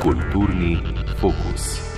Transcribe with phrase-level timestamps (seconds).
[0.00, 0.80] Kulturni
[1.20, 1.89] fokus.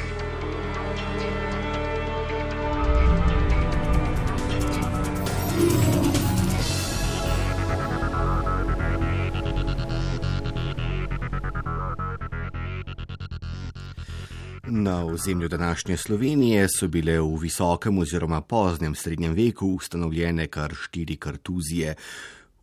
[15.12, 21.94] Ozemlju današnje Slovenije so bile v visokem oziroma poznem srednjem veku ustanovljene kar štiri kartuzije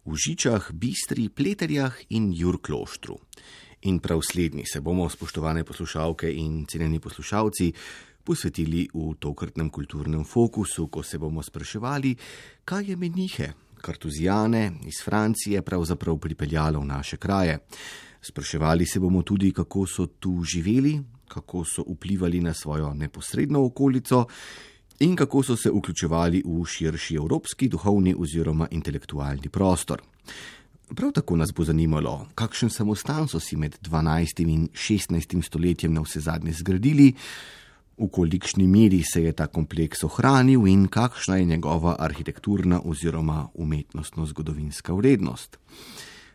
[0.05, 3.17] v Žičah, Bistri, Pleterjah in Jurkloštru.
[3.81, 7.73] In prav slednji se bomo, spoštovane poslušalke in cenjeni poslušalci,
[8.23, 12.15] posvetili v tokratnem kulturnem fokusu, ko se bomo spraševali,
[12.65, 17.59] kaj je menihe, kartuzijane iz Francije pravzaprav pripeljalo v naše kraje.
[18.21, 24.25] Spraševali se bomo tudi, kako so tu živeli, kako so vplivali na svojo neposredno okolico
[24.99, 30.01] in kako so se vključevali v širši evropski duhovni oziroma intelektualni prostor.
[30.95, 34.41] Prav tako nas bo zanimalo, kakšen samostan so si med 12.
[34.47, 35.41] in 16.
[35.45, 37.13] stoletjem na vse zadnje zgradili,
[37.97, 44.93] v kolikšni meri se je ta kompleks ohranil in kakšna je njegova arhitekturna oziroma umetnostno-zgodovinska
[44.93, 45.59] vrednost.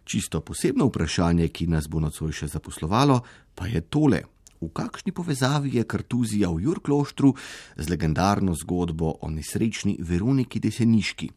[0.04, 3.22] Čisto posebno vprašanje, ki nas bo nocoj še zaposlovalo,
[3.54, 4.22] pa je tole
[4.64, 7.34] v kakšni povezavi je kartuzija v Jurkloštru
[7.76, 11.30] z legendarno zgodbo o nesrečni Veroniki Deseniški.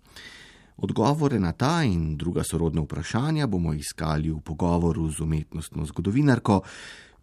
[0.77, 6.61] Odgovore na ta in druga sorodna vprašanja bomo iskali v pogovoru z umetnostno zgodovinarko,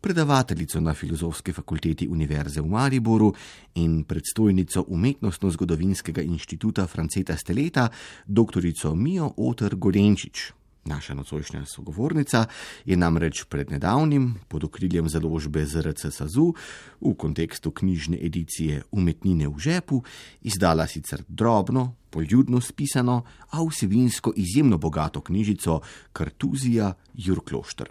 [0.00, 3.32] predavateljico na Filozofski fakulteti Univerze v Mariboru
[3.74, 7.88] in predstojnico Umetnostno-zgodovinskega inštituta Franceta Steleta,
[8.26, 8.60] dr.
[8.94, 10.63] Mijo Oter Gorenčič.
[10.84, 12.44] Naša nocojšnja sogovornica
[12.84, 16.52] je namreč pred nedavnim pod okriljem založbe ZRC Sazu
[17.00, 20.02] v kontekstu knjižne edicije Umetnine v žepu
[20.42, 25.80] izdala sicer drobno, poljudno spisano, a vsebinsko izjemno bogato knjižico
[26.12, 27.88] Kartuzija Jurkloštr.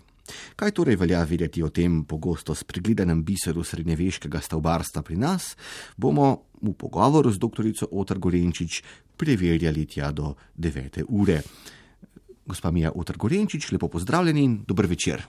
[0.56, 5.56] Kaj torej velja vedeti o tem pogosto spregledanem biseru srednjeveškega stavbarstva pri nas,
[5.98, 7.72] bomo v pogovoru z dr.
[7.92, 8.84] Otar Gorenčič
[9.18, 11.04] preverjali tja do 9.
[11.10, 11.42] ure.
[12.46, 15.24] Gospa Mija Utrgorenčič, lepo pozdravljeni in dober večer.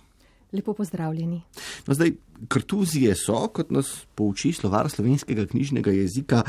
[0.52, 1.40] Lepo pozdravljeni.
[1.86, 2.12] No, zdaj,
[2.48, 6.42] kartuzije so, kot nas pouči slovar slovenskega knjižnega jezika,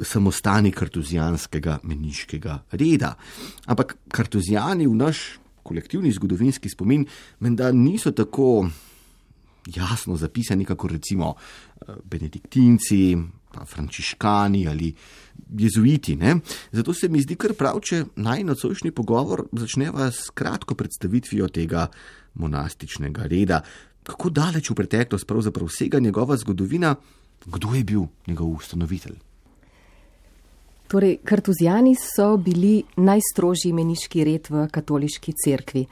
[0.00, 3.14] samostani kartuzijanskega meniškega reda.
[3.66, 5.24] Ampak kartuzijani v naš
[5.62, 7.06] kolektivni zgodovinski spomin
[7.40, 8.68] menda niso tako
[9.66, 13.16] jasno zapisani, kot recimo eh, benediktinci,
[13.54, 14.92] pa frančiškani ali
[15.58, 16.16] jezuiti.
[16.16, 16.36] Ne?
[16.72, 21.86] Zato se mi zdi kar prav, če naj nocojšnji pogovor začneva s kratko predstavitvijo tega
[22.34, 23.62] monastičnega reda.
[24.04, 26.94] Kako daleč v preteklost pravzaprav vsega njegova zgodovina,
[27.46, 29.16] kdo je bil njegov ustanovitelj?
[30.88, 35.86] Torej, kartuzijani so bili najstrožji meniški red v katoliški cerkvi.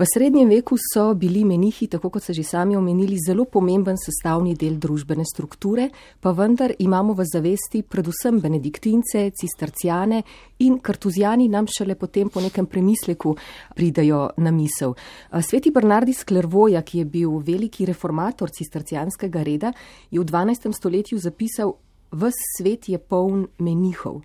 [0.00, 4.54] V srednjem veku so bili menihi, tako kot so že sami omenili, zelo pomemben sestavni
[4.56, 5.90] del družbene strukture,
[6.20, 10.22] pa vendar imamo v zavesti predvsem benediktince, cistercijane
[10.64, 13.34] in kartuzijani nam šele potem po nekem premisleku
[13.76, 14.96] pridajo na misel.
[15.36, 19.74] Sveti Bernardis Klervoja, ki je bil veliki reformator cistercijanskega reda,
[20.08, 20.72] je v 12.
[20.72, 21.76] stoletju zapisal,
[22.12, 24.22] ves svet je poln menihov.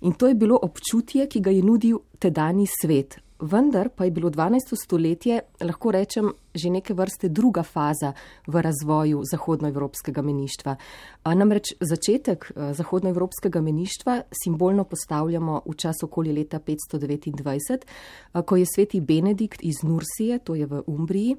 [0.00, 4.30] In to je bilo občutje, ki ga je nudil tedajni svet, vendar pa je bilo
[4.30, 4.76] 12.
[4.84, 8.12] stoletje, lahko rečem, že neke vrste druga faza
[8.46, 10.76] v razvoju zahodnoevropskega meništva.
[11.34, 17.86] Namreč začetek zahodnoevropskega meništva simbolno postavljamo v čas okoli leta 529,
[18.44, 21.36] ko je sveti Benedikt iz Nursije, to je v Umbriji,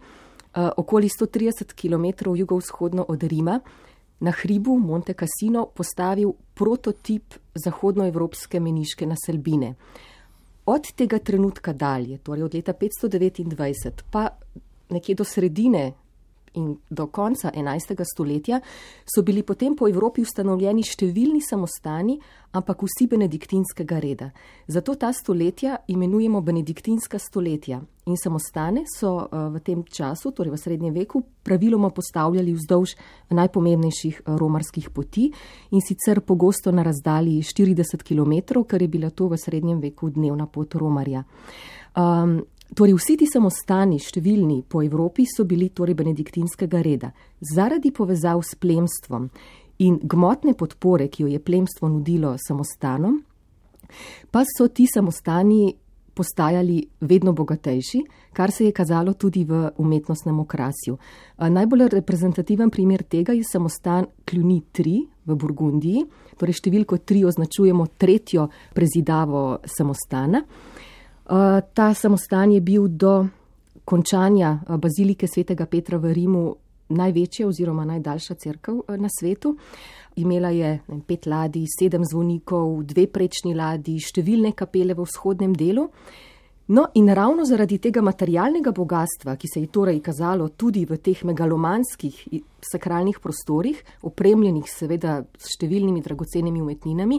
[0.77, 3.59] okoli 130 km jugovzhodno od Rima,
[4.19, 9.75] na hribu Monte Cassino postavil prototip zahodnoevropske meniške naselbine
[10.69, 14.30] od tega trenutka dalje, torej od leta 529 pa
[14.90, 15.94] nekje do sredine
[16.53, 18.03] in do konca 11.
[18.13, 18.61] stoletja,
[19.05, 22.17] so bili potem po Evropi ustanovljeni številni samostani,
[22.51, 24.31] ampak vsi benediktinskega reda.
[24.67, 27.81] Zato ta stoletja imenujemo benediktinska stoletja.
[28.09, 32.95] In samostane so uh, v tem času, torej v srednjem veku, praviloma postavljali vzdolž
[33.29, 35.28] najpomembnejših uh, romarskih poti
[35.72, 40.49] in sicer pogosto na razdalji 40 km, kar je bila to v srednjem veku dnevna
[40.49, 41.23] pot romarja.
[41.93, 42.41] Um,
[42.75, 47.09] Torej, vsi ti samostani, številni po Evropi, so bili torej benediktinskega reda.
[47.41, 49.25] Zaradi povezav s plemstvom
[49.81, 53.17] in gmotne podpore, ki jo je plemstvo nudilo samostanom,
[54.29, 55.73] pa so ti samostani
[56.19, 56.77] postajali
[57.09, 58.03] vedno bogatejši,
[58.35, 60.97] kar se je kazalo tudi v umetnostnem okrasju.
[61.39, 66.03] Najbolj reprezentativen primer tega je samostan Cluny 3 v Burgundiji,
[66.37, 70.43] torej številko 3 označujemo tretjo prezidavo samostana.
[71.73, 73.28] Ta samostan je bil do
[73.85, 76.43] končanja bazilike svetega Petra v Rimu
[76.90, 79.53] največja oziroma najdaljša crkva na svetu.
[80.17, 85.85] Imela je vem, pet ladij, sedem zvonikov, dve prečni ladji, številne kapele v vzhodnem delu.
[86.71, 91.23] No, in ravno zaradi tega materialnega bogatstva, ki se je torej kazalo tudi v teh
[91.25, 92.19] megalomanskih
[92.61, 97.17] sakralnih prostorih, opremljenih seveda s številnimi dragocenimi umetninami,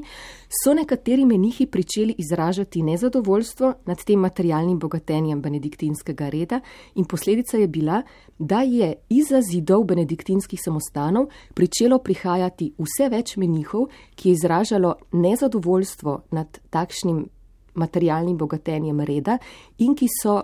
[0.54, 6.60] so nekateri menihi pričeli izražati nezadovoljstvo nad tem materialnim bogatenjem benediktinskega reda
[6.94, 8.04] in posledica je bila,
[8.38, 11.26] da je iza zidov benediktinskih samostanov
[11.58, 17.26] pričelo prihajati vse več menihov, ki je izražalo nezadovoljstvo nad takšnim
[17.74, 19.38] materialnim bogatenjem reda
[19.78, 20.42] in ki so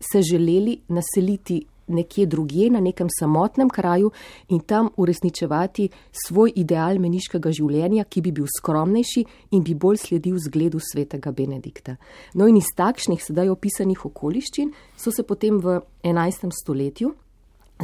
[0.00, 4.10] se želeli naseliti nekje drugje, na nekem samotnem kraju
[4.48, 5.88] in tam uresničevati
[6.26, 11.96] svoj ideal meniškega življenja, ki bi bil skromnejši in bi bolj sledil zgledu svetega Benedikta.
[12.34, 16.48] No in iz takšnih sedaj opisanih okoliščin so se potem v 11.
[16.62, 17.14] stoletju,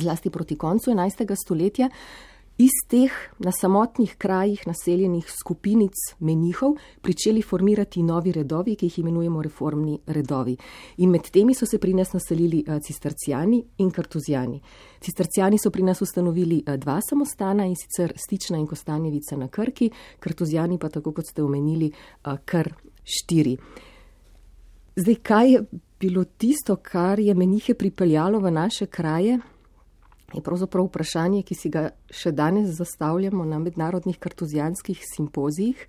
[0.01, 1.37] zlasti proti koncu 11.
[1.45, 1.91] stoletja,
[2.61, 9.43] iz teh na samotnih krajih naseljenih skupinic menihov pričeli formirati novi redovi, ki jih imenujemo
[9.43, 10.57] reformni redovi.
[10.97, 14.61] In med temi so se pri nas naselili eh, cistercijani in kartuzijani.
[15.01, 19.91] Cistercijani so pri nas ustanovili eh, dva samostana in sicer Stična in Kostanjevica na Krki,
[20.19, 22.75] kartuzijani pa, tako kot ste omenili, eh, kar
[23.05, 23.57] štiri.
[24.97, 25.65] Zdaj, kaj je
[26.01, 29.39] bilo tisto, kar je menihe pripeljalo v naše kraje?
[30.35, 35.87] Je pravzaprav vprašanje, ki si ga še danes zastavljamo na mednarodnih kartuzijanskih simpozijih.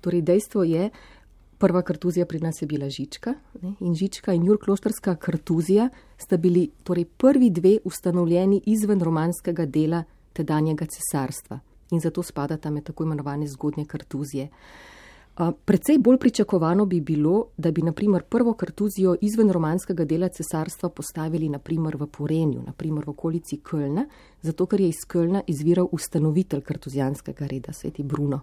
[0.00, 0.90] Torej, dejstvo je,
[1.62, 3.74] prva kartuzija pri nas je bila Žička ne?
[3.80, 10.02] in Žička in Jurkloštrska kartuzija sta bili torej prvi dve ustanovljeni izven romanskega dela
[10.32, 11.60] tedanjega cesarstva
[11.92, 14.48] in zato spadata med tako imenovane zgodnje kartuzije.
[15.34, 21.48] Predvsej bolj pričakovano bi bilo, da bi naprimer prvo kartuzijo izven romanskega dela cesarstva postavili
[21.48, 24.04] naprimer v Porenju, naprimer v okolici Kölna,
[24.42, 28.40] zato ker je iz Kölna izviral ustanovitelj kartuzijanskega reda, sveti Bruno.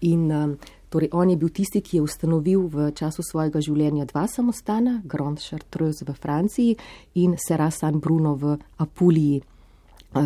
[0.00, 0.56] In
[0.88, 5.40] torej on je bil tisti, ki je ustanovil v času svojega življenja dva samostana, Grand
[5.42, 6.76] Chartreuse v Franciji
[7.14, 9.42] in Serra San Bruno v Apuliji,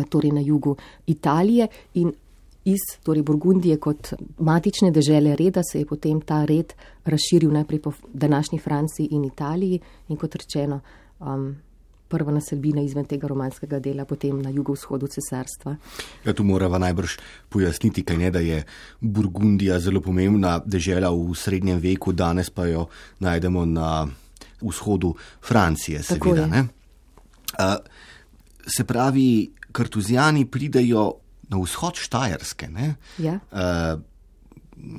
[0.09, 0.75] torej na jugu
[1.07, 1.67] Italije.
[1.93, 2.13] In
[2.65, 6.73] iz torej Burgundije kot matične dežele reda se je potem ta red
[7.05, 10.79] razširil najprej po današnji Franciji in Italiji in kot rečeno,
[11.19, 11.55] um,
[12.11, 15.75] prva naselbina izven tega romanskega dela, potem na jugovzhodu cesarstva.
[16.25, 17.15] Ja, tu moramo najbrž
[17.49, 18.63] pojasniti, kaj ne, da je
[18.99, 24.07] Burgundija zelo pomembna dežela v srednjem veku, danes pa jo najdemo na
[24.61, 25.15] vzhodu
[25.47, 26.65] Francije, seveda.
[28.67, 31.13] Se pravi, kartuzijani pridejo
[31.51, 32.71] na vzhod Štajerske.
[33.19, 33.39] Ja.
[33.51, 33.99] Uh,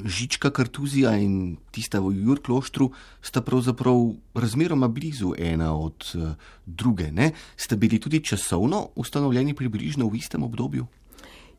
[0.05, 7.11] Žička Kartuzija in tista v Jurkloštru sta pravzaprav razmeroma blizu ena od uh, druge.
[7.11, 7.33] Ne?
[7.57, 10.87] Ste bili tudi časovno ustanovljeni približno v istem obdobju?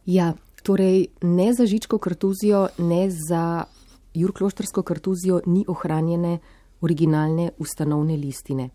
[0.06, 3.66] Ja, torej ne za Žičko Kartuzijo, ne za
[4.14, 6.40] Jurkloštrsko Kartuzijo ni ohranjene
[6.82, 8.70] originalne ustanovne listine.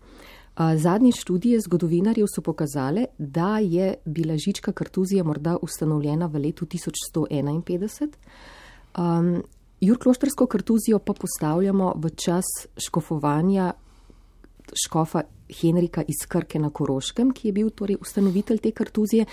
[0.59, 8.09] Zadnje študije zgodovinarjev so pokazale, da je bila Žička Kartuzija morda ustanovljena v letu 1151.
[8.97, 9.43] Um,
[9.81, 12.45] Jurkloštrsko kartuzijo pa postavljamo v čas
[12.87, 13.73] škofovanja
[14.75, 19.25] škofa Henrika iz Krke na Koroškem, ki je bil torej ustanovitelj te kartuzije,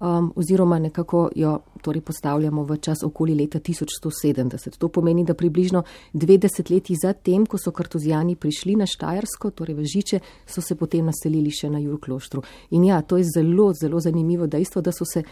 [0.00, 4.78] um, oziroma nekako jo torej postavljamo v čas okoli leta 1170.
[4.78, 9.84] To pomeni, da približno dve desetletji zatem, ko so kartuzijani prišli na Štajersko, torej v
[9.84, 12.42] Žiče, so se potem naselili še na Jurkloštru.
[12.70, 15.22] In ja, to je zelo, zelo zanimivo dejstvo, da so se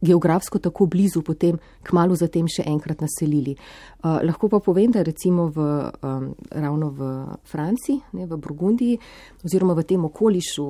[0.00, 3.54] geografsko tako blizu, potem kmalo zatem še enkrat naselili.
[4.02, 5.68] Uh, lahko pa povem, da recimo v,
[6.04, 7.10] um, ravno v
[7.48, 8.98] Franciji, ne, v Burgundiji,
[9.44, 10.66] oziroma v tem okolišu,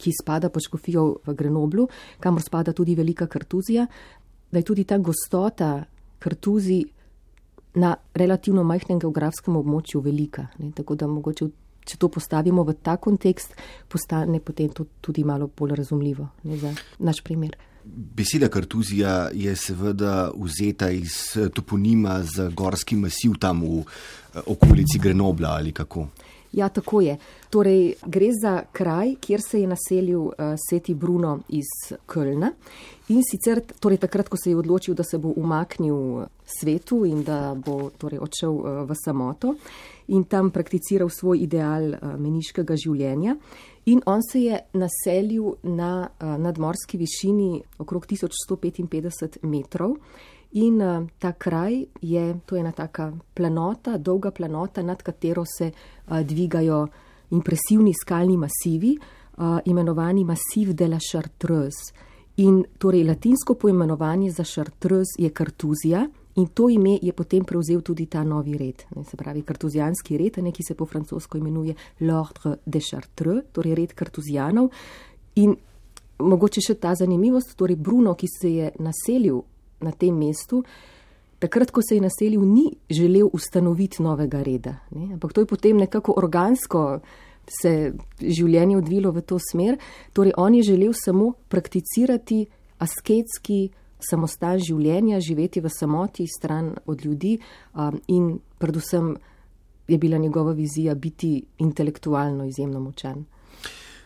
[0.00, 1.88] ki spada pod škofijo v Grenoblu,
[2.20, 3.86] kamor spada tudi velika kartuzija,
[4.50, 5.84] da je tudi ta gostota
[6.18, 6.84] kartuzi
[7.74, 10.48] na relativno majhnem geografskem območju velika.
[10.58, 11.50] Ne, tako da mogoče.
[11.80, 13.54] Če to postavimo v ta kontekst,
[13.88, 17.56] postane potem to tudi malo bolj razumljivo ne, za naš primer.
[17.96, 24.98] Beseda kartuzija je seveda vzeta iz eh, toponima za gorski masiv tam v eh, okolici
[24.98, 26.08] Grenobla ali kako.
[26.52, 27.16] Ja, tako je.
[27.50, 30.34] Torej, gre za kraj, kjer se je naselil uh,
[30.68, 32.50] Sveti Bruno iz Kölna.
[33.08, 36.26] In sicer torej, takrat, ko se je odločil, da se bo umaknil
[36.60, 39.54] svetu in da bo torej, odšel uh, v samoto,
[40.08, 43.36] in tam prakticiral svoj ideal meniškega življenja.
[43.86, 49.96] In on se je naselil na nadmorski višini okrog 1155 metrov.
[50.52, 55.70] In uh, ta kraj je, to je ena taka planota, dolga planota, nad katero se
[55.70, 56.86] uh, dvigajo
[57.30, 58.96] impresivni skalni masivi,
[59.38, 61.94] uh, imenovani Massiv de la Chartreuse.
[62.36, 66.08] In torej latinsko poimenovanje za Chartreuse je kartuzija.
[66.38, 70.38] In to ime je potem prevzel tudi ta novi red, ne, se pravi kartuzijanski red,
[70.38, 74.70] ne, ki se po francosko imenuje L'Ordre de Chartreux, torej red kartuzijanov.
[75.42, 75.56] In
[76.18, 79.42] mogoče še ta zanimivost, torej Bruno, ki se je naselil
[79.82, 80.62] na tem mestu,
[81.40, 84.76] takrat, ko se je naselil, ni želel ustanoviti novega reda.
[84.94, 85.14] Ne?
[85.16, 87.00] Ampak to je potem nekako organsko
[87.50, 89.78] se življenje odvilo v to smer.
[90.14, 92.44] Torej, on je želel samo prakticirati
[92.78, 93.70] asketski
[94.08, 97.38] samostan življenja, živeti v samoti, stran od ljudi
[97.74, 99.16] um, in predvsem
[99.88, 103.24] je bila njegova vizija biti intelektualno izjemno močan.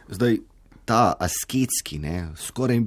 [0.09, 0.39] Zdaj,
[0.85, 2.81] ta asketski, ne, skoraj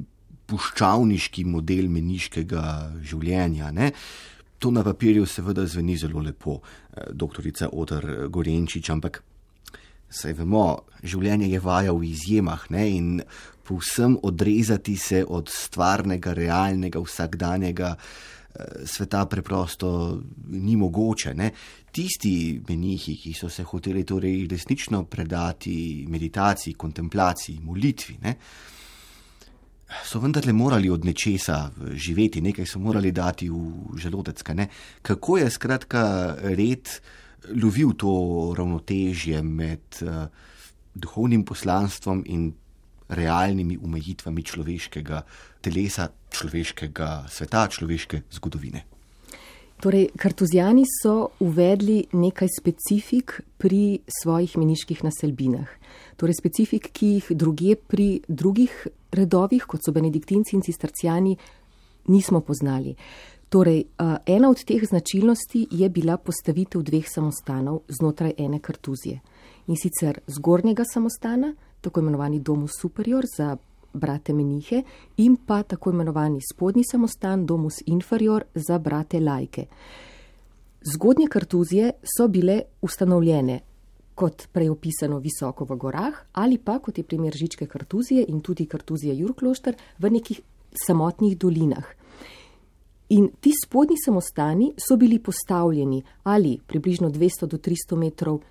[0.48, 2.64] puščavniški model meniškega
[3.04, 3.72] življenja.
[3.76, 3.92] Ne?
[4.64, 9.22] To na papirju seveda zveni zelo lepo, eh, doktorica Odr Gorenčič, ampak
[10.10, 12.90] saj vemo, življenje je vaja v izjemah ne?
[12.90, 13.22] in
[13.68, 21.34] povsem odrezati se od stvarnega, realnega, vsakdanjega eh, sveta preprosto ni mogoče.
[21.34, 21.52] Ne?
[21.92, 28.36] Tisti menihi, ki so se hoteli torej resnično predati meditaciji, kontemplaciji, molitvi, ne?
[30.04, 34.44] so vendarle morali od nečesa živeti, nekaj so morali dati v želodec.
[35.02, 36.90] Kako je skratka red
[37.56, 40.28] lovil to ravnotežje med uh,
[40.94, 42.52] duhovnim poslanstvom in
[43.10, 45.24] realnimi umejitvami človeškega
[45.62, 48.84] telesa, človeškega sveta, človeške zgodovine?
[49.78, 55.70] Torej, kartuzijani so uvedli nekaj specifik pri svojih meniških naselbinah.
[56.18, 58.74] Torej, specifik, ki jih druge pri drugih
[59.14, 61.38] redovih, kot so benediktinci in cistercijani,
[62.10, 62.96] nismo poznali.
[63.54, 63.86] Torej,
[64.26, 69.22] ena od teh značilnosti je bila postavitev dveh samostanov znotraj ene kartuzije.
[69.68, 71.54] In sicer zgornjega samostana,
[71.88, 73.56] tako imenovani domus superior za
[73.94, 74.84] brate menihe,
[75.18, 79.66] in pa tako imenovani spodnji samostan, domus inferior za brate lajke.
[80.94, 83.60] Zgodnje kartuzije so bile ustanovljene
[84.16, 88.66] kot prej opisano visoko v gorah, ali pa kot je primer Žičke kartuzije in tudi
[88.66, 90.42] kartuzije Jurklošter v nekih
[90.88, 91.86] samotnih dolinah.
[93.10, 98.42] In ti spodnji samostani so bili postavljeni ali približno 200 do 300 metrov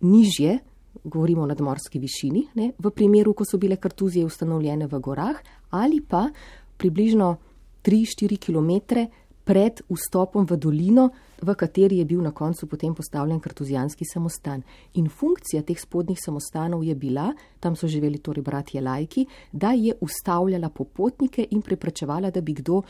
[0.00, 0.58] nižje,
[1.04, 5.36] govorimo o nadmorski višini, ne, v primeru, ko so bile kartuzije ustanovljene v gorah,
[5.70, 6.28] ali pa
[6.76, 7.36] približno
[7.84, 9.04] 3-4 km
[9.44, 11.10] pred vstopom v dolino,
[11.44, 14.62] v kateri je bil na koncu potem postavljen kartuzijanski samostan.
[14.94, 19.94] In funkcija teh spodnjih samostanov je bila, tam so živeli torej bratje Lajki, da je
[20.00, 22.80] ustavljala popotnike in preprečevala, da bi kdo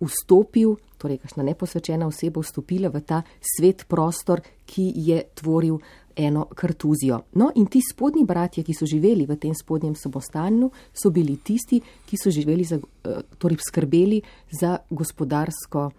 [0.00, 5.78] vstopil, torej kakšna neposvečena oseba vstopila v ta svet prostor, ki je tvoril
[6.16, 7.20] eno kartuzijo.
[7.32, 11.80] No, in ti spodnji bratje, ki so živeli v tem spodnjem samostanu, so bili tisti,
[12.06, 14.22] ki so živeli, za, eh, torej skrbeli
[14.60, 15.90] za gospodarsko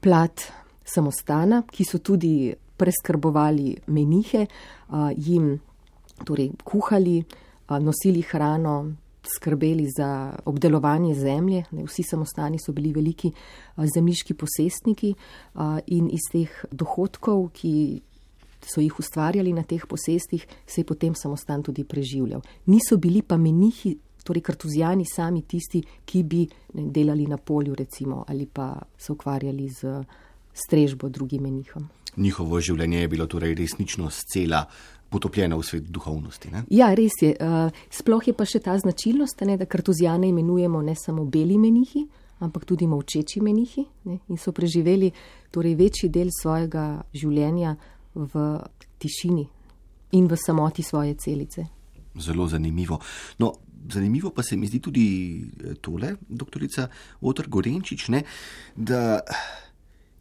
[0.00, 0.40] plat
[0.84, 4.46] samostana, ki so tudi preskrbovali menihe,
[5.16, 5.60] jim
[6.24, 7.22] torej kuhali,
[7.80, 8.92] nosili hrano,
[9.24, 11.64] skrbeli za obdelovanje zemlje.
[11.70, 13.32] Vsi samostani so bili veliki
[13.94, 15.14] zemljiški posestniki
[15.86, 18.02] in iz teh dohodkov, ki
[18.66, 22.42] so jih ustvarjali na teh posestih, se je potem samostan tudi preživljal.
[22.66, 28.24] Niso bili pa menihi, torej kartuzijani sami tisti, ki bi ne, delali na polju recimo
[28.28, 30.04] ali pa se ukvarjali z
[30.54, 31.88] strežbo drugim menihom.
[32.16, 34.64] Njihovo življenje je bilo torej resnično scela.
[35.14, 36.48] Potopljena v svet duhovnosti.
[36.50, 36.64] Ne?
[36.74, 37.36] Ja, res je.
[37.92, 42.02] Sploh je pa še ta značilnost, ne, da kartuzijane imenujemo ne samo beli menihi,
[42.42, 45.12] ampak tudi molčeči menihi ne, in so preživeli
[45.54, 47.76] torej večji del svojega življenja
[48.14, 48.44] v
[48.98, 49.46] tišini
[50.14, 51.66] in v samoti svoje celice.
[52.14, 53.00] Zelo zanimivo.
[53.38, 53.52] No,
[53.90, 55.06] zanimivo pa se mi zdi tudi
[55.42, 56.88] eh, tole, doktorica
[57.20, 58.22] Otr Gorenčič, ne,
[58.76, 59.20] da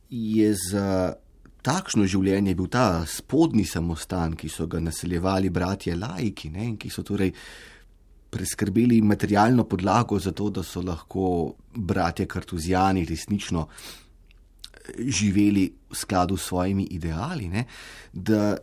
[0.10, 1.14] je za
[1.64, 6.92] takšno življenje bil ta spodnji samostan, ki so ga naseljevali bratje laiki ne, in ki
[6.92, 7.32] so torej
[8.34, 13.68] preskrbeli materialno podlago za to, da so lahko bratje kartuzijani resnično
[15.00, 17.66] živeli v skladu s svojimi ideali, ne,
[18.14, 18.58] da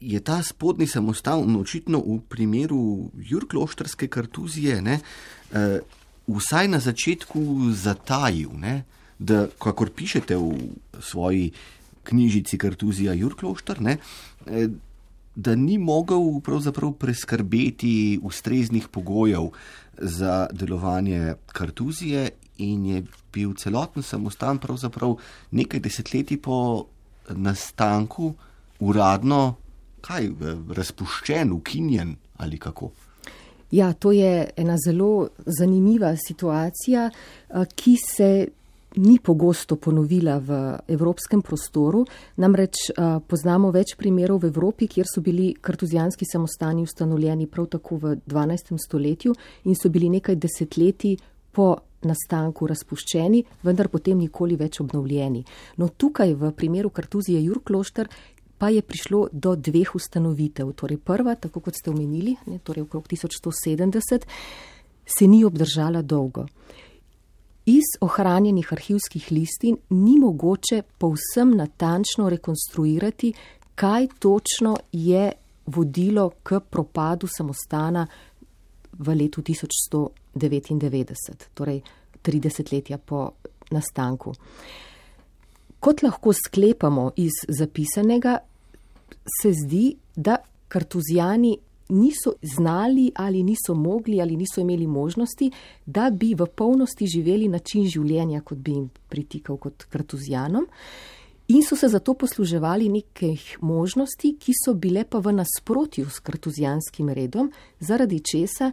[0.00, 5.00] je ta spodnji samostan očitno v primeru Jurkloštrske kartuzije ne,
[5.52, 5.80] eh,
[6.26, 8.84] vsaj na začetku zatajil, ne,
[9.18, 10.58] da, kakor pišete v
[11.00, 11.52] svoji
[12.04, 13.96] knjižici Kartuzija Jurklošter, ne,
[14.46, 14.68] eh,
[15.34, 19.50] da ni mogel pravzaprav preskrbeti ustreznih pogojev
[19.98, 25.16] za delovanje Kartuzije in je bil celoten samostan pravzaprav
[25.50, 26.86] nekaj desetletij po
[27.30, 28.34] nastanku
[28.78, 29.54] uradno
[30.04, 30.28] kaj,
[30.76, 32.90] razpuščen, ukinjen ali kako.
[33.70, 37.08] Ja, to je ena zelo zanimiva situacija,
[37.74, 38.28] ki se
[38.96, 40.58] ni pogosto ponovila v
[40.88, 42.04] evropskem prostoru.
[42.36, 42.92] Namreč
[43.26, 48.76] poznamo več primerov v Evropi, kjer so bili kartuzijanski samostani ustanovljeni prav tako v 12.
[48.78, 49.34] stoletju
[49.64, 51.16] in so bili nekaj desetletij
[51.50, 55.44] po nastanku razpuščeni, vendar potem nikoli več obnovljeni.
[55.80, 58.08] No, tukaj v primeru kartuzije Jurklošter
[58.58, 60.72] pa je prišlo do dveh ustanovitev.
[60.72, 64.26] Torej prva, tako kot ste omenili, ne, torej okrog 1170,
[65.04, 66.46] se ni obdržala dolgo.
[67.66, 73.32] Iz ohranjenih arhivskih listin ni mogoče povsem natančno rekonstruirati,
[73.74, 75.32] kaj točno je
[75.66, 78.06] vodilo k propadu samostana
[78.98, 79.42] v letu
[80.34, 81.82] 1199, torej
[82.22, 83.30] 30 letja po
[83.70, 84.34] nastanku.
[85.80, 88.38] Kot lahko sklepamo iz zapisanega,
[89.42, 90.36] se zdi, da
[90.68, 95.50] kartuzijani niso znali ali niso mogli ali niso imeli možnosti,
[95.86, 100.66] da bi v polnosti živeli način življenja, kot bi jim pritikal kot kartuzijanom.
[101.48, 107.08] In so se zato posluževali nekih možnosti, ki so bile pa v nasprotju s kartuzijanskim
[107.08, 108.72] redom, zaradi česa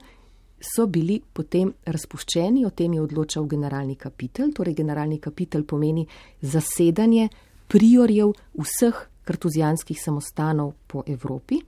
[0.62, 4.54] so bili potem razpuščeni, o tem je odločal generalni kapitel.
[4.56, 6.06] Torej, generalni kapitel pomeni
[6.42, 7.30] zasedanje
[7.72, 11.62] priorjev vseh kartuzijanskih samostanov po Evropi.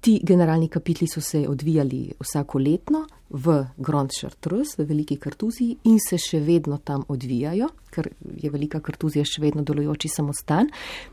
[0.00, 5.98] Ti generalni kapitli so se odvijali vsako letno v Grand Chartreuse, v Veliki Kartuziji in
[5.98, 8.10] se še vedno tam odvijajo, ker
[8.42, 10.70] je Velika Kartuzija še vedno delujoči samostan.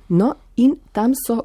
[0.09, 1.39] No, in tam so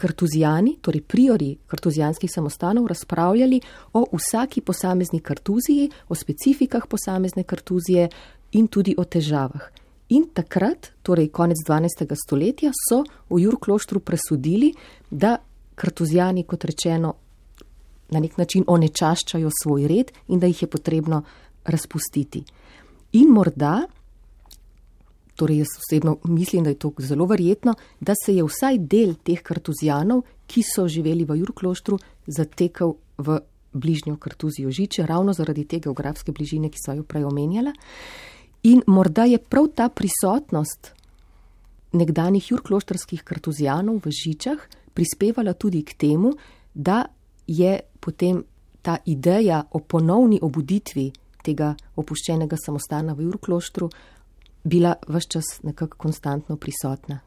[0.00, 3.60] kartuzijani, torej priori kartuzijanskih samostanov, razpravljali
[3.92, 8.08] o vsaki posamezni kartuziji, o specifikah posamezne kartuzije
[8.52, 9.68] in tudi o težavah.
[10.08, 12.14] In takrat, torej konec 12.
[12.24, 14.72] stoletja, so v Jurkloštru presudili,
[15.10, 15.36] da
[15.74, 17.14] kartuzijani, kot rečeno,
[18.10, 21.22] na nek način onečaščajo svoj red in da jih je potrebno
[21.64, 22.42] razpustiti.
[23.12, 23.84] In morda
[25.40, 29.40] Torej, jaz osebno mislim, da je to zelo verjetno, da se je vsaj del teh
[29.42, 33.38] kartuzijanov, ki so živeli v Jurkloštru, zatekal v
[33.72, 37.72] bližnjo kartuzijo Žiče, ravno zaradi te geografske bližine, ki so jo prej omenjala.
[38.68, 40.92] In morda je prav ta prisotnost
[41.92, 44.60] nekdanjih jurkloštrskih kartuzijanov v Žičah
[44.94, 46.34] prispevala tudi k temu,
[46.74, 47.06] da
[47.46, 48.44] je potem
[48.82, 51.10] ta ideja o ponovni obuditvi
[51.44, 53.88] tega opuščenega samostana v Jurkloštru
[54.64, 57.20] bila vse čas nekako konstantno prisotna.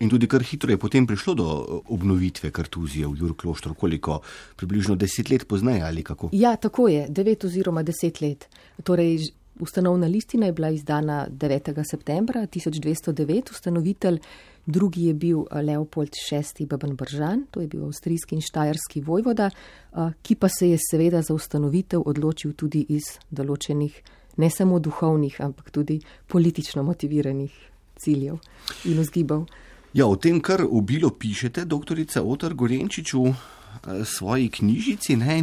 [0.00, 1.46] In tudi kar hitro je potem prišlo do
[1.92, 4.20] obnovitve kartuzije v Jurkloštru, koliko
[4.56, 6.30] približno deset let pozneje ali kako?
[6.32, 8.48] Ja, tako je, devet oziroma deset let.
[8.82, 9.28] Torej,
[9.60, 11.84] ustanovna listina je bila izdana 9.
[11.90, 14.18] septembra 1209, ustanovitelj
[14.66, 16.66] drugi je bil Leopold VI.
[16.66, 19.50] Baben Bržan, to je bil avstrijski in štajerski vojvoda,
[20.22, 24.00] ki pa se je seveda za ustanovitev odločil tudi iz določenih
[24.40, 27.52] ne samo duhovnih, ampak tudi politično motiviranih
[28.00, 28.40] ciljev
[28.88, 29.46] in vzgibov.
[29.92, 35.42] Ja, o tem, kar obilo pišete, doktorica Otar Gorenčič v eh, svoji knjižici, ne,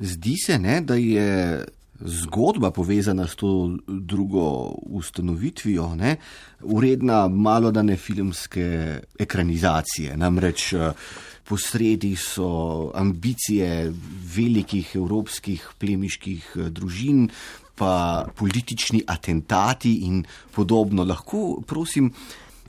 [0.00, 1.64] zdi se, ne, da je
[2.00, 6.16] zgodba povezana s to drugo ustanovitvijo, ne,
[6.60, 8.64] uredna malodane filmske
[9.18, 10.16] ekranizacije.
[10.16, 10.80] Namreč uh,
[11.50, 13.90] posredi so ambicije
[14.36, 17.26] velikih evropskih plemiških eh, družin,
[17.74, 20.22] pa politični atentati in
[20.54, 21.04] podobno.
[21.04, 22.12] Lahko, prosim,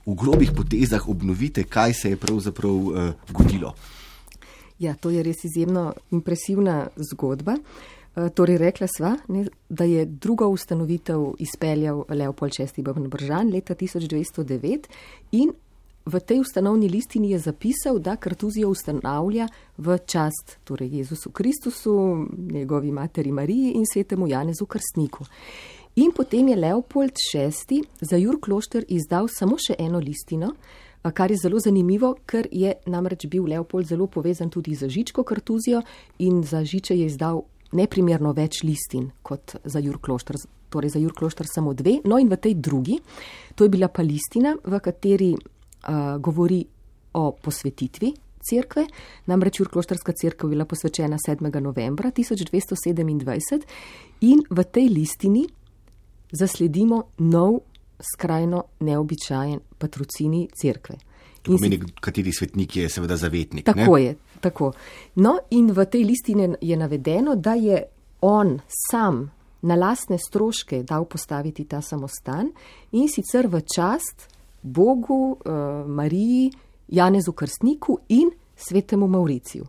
[0.06, 3.74] v grobih potezah obnovite, kaj se je pravzaprav uh, zgodilo.
[4.80, 7.58] Ja, to je res izjemno impresivna zgodba.
[7.60, 12.88] Uh, torej, rekla sva, ne, da je drugo ustanovitev izpeljal Leopold VI.
[13.12, 14.88] Bržan leta 1209
[15.32, 15.52] in
[16.06, 22.92] V tej ustanovni listini je zapisal, da Kartuzijo ustanavlja v čast torej Jezusu Kristusu, njegovi
[22.92, 25.26] materi Mariji in svetemu Janezu Krstniku.
[25.96, 27.84] In potem je Leopold VI.
[28.02, 30.54] za Jur Klošter izdal samo še eno listino,
[31.14, 35.82] kar je zelo zanimivo, ker je namreč bil Leopold zelo povezan tudi za Žičko Kartuzijo
[36.20, 40.36] in za Žiče je izdal neprimerno več listin kot za Jur Klošter,
[40.70, 42.00] torej za Jur Klošter samo dve.
[42.06, 43.00] No in v tej drugi,
[43.56, 45.36] to je bila pa listina, v kateri
[46.20, 46.66] govori
[47.14, 48.14] o posvetitvi
[48.50, 48.86] cerkve.
[49.26, 51.62] Namreč Jurkloštarska cerkev je bila posvečena 7.
[51.62, 53.62] novembra 1227
[54.22, 55.46] in v tej listini
[56.32, 57.60] zasledimo nov
[58.14, 60.96] skrajno neobičajen patrocini cerkve.
[61.42, 63.66] To pomeni, kateri svetnik je seveda zavetnik.
[63.66, 64.04] Tako ne?
[64.04, 64.72] je, tako.
[65.16, 67.84] No, in v tej listini je navedeno, da je
[68.22, 72.50] on sam na lastne stroške dal postaviti ta samostan
[72.92, 74.30] in sicer v čast
[74.62, 76.52] Bogu, uh, Mariji,
[76.88, 79.66] Janezu Krstniku in svetemu Mauriciju.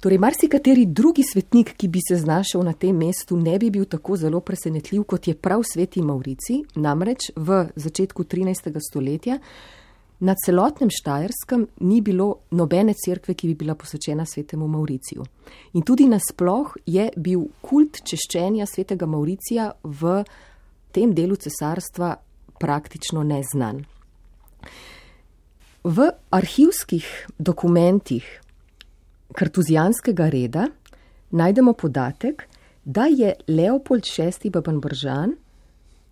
[0.00, 4.16] Torej, marsikateri drugi svetnik, ki bi se znašel na tem mestu, ne bi bil tako
[4.16, 8.72] zelo presenetljiv, kot je prav sveti Maurici, namreč v začetku 13.
[8.90, 9.36] stoletja
[10.20, 15.24] na celotnem Štajerskem ni bilo nobene cerkve, ki bi bila posvečena svetemu Mauriciju.
[15.72, 20.22] In tudi nasploh je bil kult češčenja svetega Mauricija v
[20.92, 22.14] tem delu cesarstva
[22.60, 23.84] praktično neznan.
[25.84, 28.26] V arhivskih dokumentih
[29.32, 30.66] kartuzijanskega reda
[31.30, 32.44] najdemo podatek,
[32.84, 34.50] da je Leopold VI.
[34.50, 35.32] Babenbržan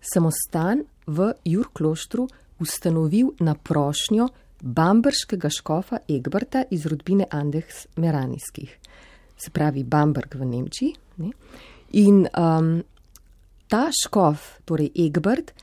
[0.01, 2.27] samostan v Jurkloštru
[2.59, 4.29] ustanovil na prošnjo
[4.61, 8.77] bamberškega škofa Egberta iz rodbine Andehs Meranijskih,
[9.37, 10.93] se pravi Bamberg v Nemčiji.
[11.17, 11.31] Ne?
[11.91, 12.83] In um,
[13.67, 15.53] ta škof, torej Egbert,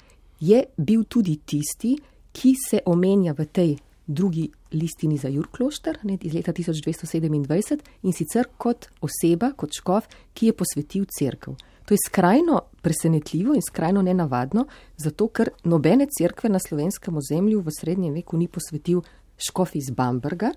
[0.40, 1.96] je bil tudi tisti,
[2.32, 8.88] ki se omenja v tej drugi listini za Jurklošter iz leta 1227 in sicer kot
[9.00, 11.56] oseba, kot škof, ki je posvetil crkv.
[11.86, 17.74] To je skrajno presenetljivo in skrajno nenavadno, zato ker nobene cerkve na slovenskem ozemlju v
[17.80, 19.02] srednjem veku ni posvetil
[19.38, 20.50] škof iz Bamberga.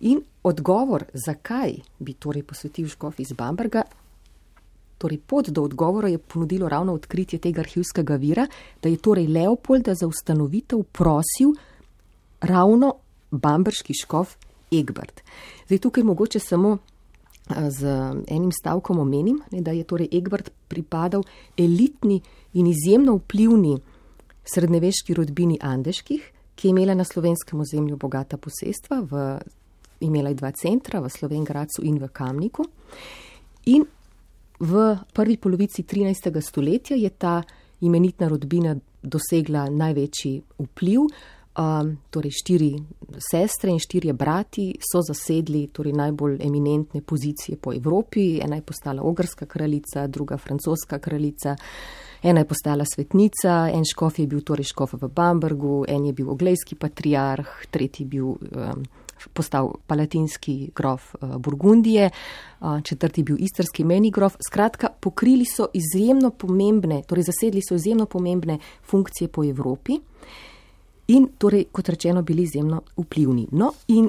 [0.00, 3.82] In odgovor, zakaj bi torej posvetil škof iz Bamberga,
[5.04, 8.46] torej pot do odgovora je ponudilo ravno odkritje tega arhivskega vira,
[8.82, 11.52] da je torej Leopolda za ustanovitev prosil
[12.40, 12.94] ravno
[13.30, 14.36] bamberški škof
[14.72, 15.20] Egbert.
[15.66, 16.78] Zdaj tukaj mogoče samo
[17.68, 17.86] z
[18.28, 21.22] enim stavkom omenim, ne, da je torej Egbert pripadal
[21.56, 22.20] elitni
[22.54, 23.76] in izjemno vplivni
[24.44, 29.26] srednjeveški rodbini Andeških, ki je imela na slovenskem ozemlju bogata posestva, v,
[30.00, 32.64] imela je dva centra, v Slovengracu in v Kamniku.
[33.66, 33.84] In
[34.64, 36.40] v prvi polovici 13.
[36.40, 37.42] stoletja je ta
[37.80, 41.08] imenitna rodbina dosegla največji vpliv.
[41.54, 42.72] Um, torej, štiri
[43.30, 48.40] sestre in štirje brati so zasedli torej, najbolj eminentne pozicije po Evropi.
[48.42, 51.54] Ena je postala ogrska kraljica, druga francoska kraljica,
[52.22, 56.30] ena je postala svetnica, en škof je bil torej škof v Bambergu, en je bil
[56.30, 58.82] oglejski patriarh, tretji je bil um,
[59.32, 62.10] postal palatinski grof uh, Burgundije,
[62.60, 64.36] uh, četrti bil istrski meni grof.
[64.48, 69.98] Skratka, pokrili so izjemno pomembne, torej zasedli so izjemno pomembne funkcije po Evropi
[71.06, 73.48] in torej, kot rečeno, bili izjemno vplivni.
[73.52, 74.08] No, in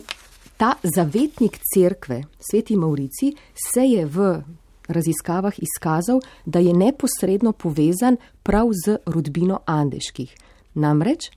[0.57, 3.33] ta zavetnik cerkve, sveti Maurici,
[3.73, 4.41] se je v
[4.87, 10.35] raziskavah izkazal, da je neposredno povezan prav z rodbino Andeških.
[10.73, 11.31] Namreč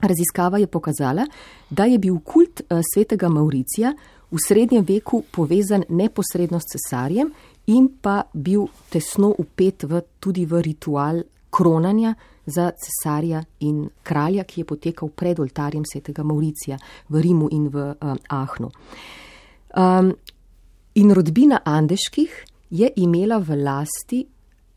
[0.00, 1.26] raziskava je pokazala,
[1.70, 3.92] da je bil kult eh, svetega Mauricija
[4.30, 7.32] v srednjem veku povezan neposredno s cesarjem
[7.66, 12.14] in pa bil tesno upet v, tudi v ritual kronanja
[12.46, 17.92] za cesarja in kralja, ki je potekal pred oltarjem svetega Mauricija v Rimu in v
[18.00, 18.70] um, Ahnu.
[19.76, 20.12] Um,
[20.94, 24.24] in rodbina Andeških je imela v lasti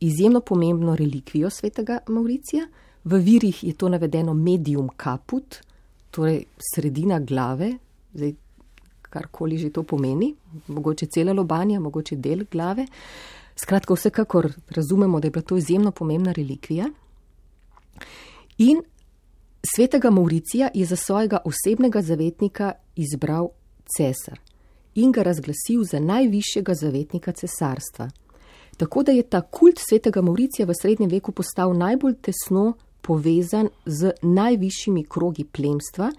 [0.01, 2.67] izjemno pomembno relikvijo svetega Mauricija.
[3.03, 5.57] V virih je to navedeno medium caput,
[6.11, 7.73] torej sredina glave,
[8.13, 8.33] zdaj
[9.01, 10.35] karkoli že to pomeni,
[10.67, 12.85] mogoče cela lobanja, mogoče del glave.
[13.55, 16.87] Skratka, vsekakor razumemo, da je bila to izjemno pomembna relikvija.
[18.57, 18.81] In
[19.75, 23.49] svetega Mauricija je za svojega osebnega zavetnika izbral
[23.97, 24.39] cesar
[24.95, 28.09] in ga razglasil za najvišjega zavetnika cesarstva.
[28.77, 34.13] Tako da je ta kult svetega Mauricija v srednjem veku postal najbolj tesno povezan z
[34.21, 36.11] najvišjimi krogi plemstva,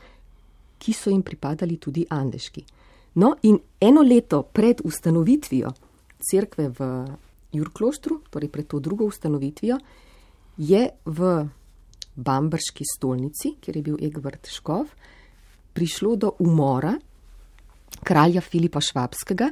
[0.78, 2.64] ki so jim pripadali tudi andeški.
[3.14, 5.70] No, in eno leto pred ustanovitvijo
[6.30, 6.88] cerkve v
[7.52, 9.78] Jurkloštru, torej pred to drugo ustanovitvijo,
[10.56, 11.32] je v
[12.16, 14.90] Bamberški stolnici, kjer je bil Egbert Škov,
[15.72, 16.92] prišlo do umora
[18.04, 19.50] kralja Filipa Švabskega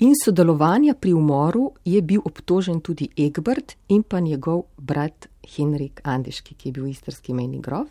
[0.00, 6.54] in sodelovanja pri umoru je bil obtožen tudi Egbert in pa njegov brat Henrik Andeški,
[6.54, 7.88] ki je bil istrski meni grof.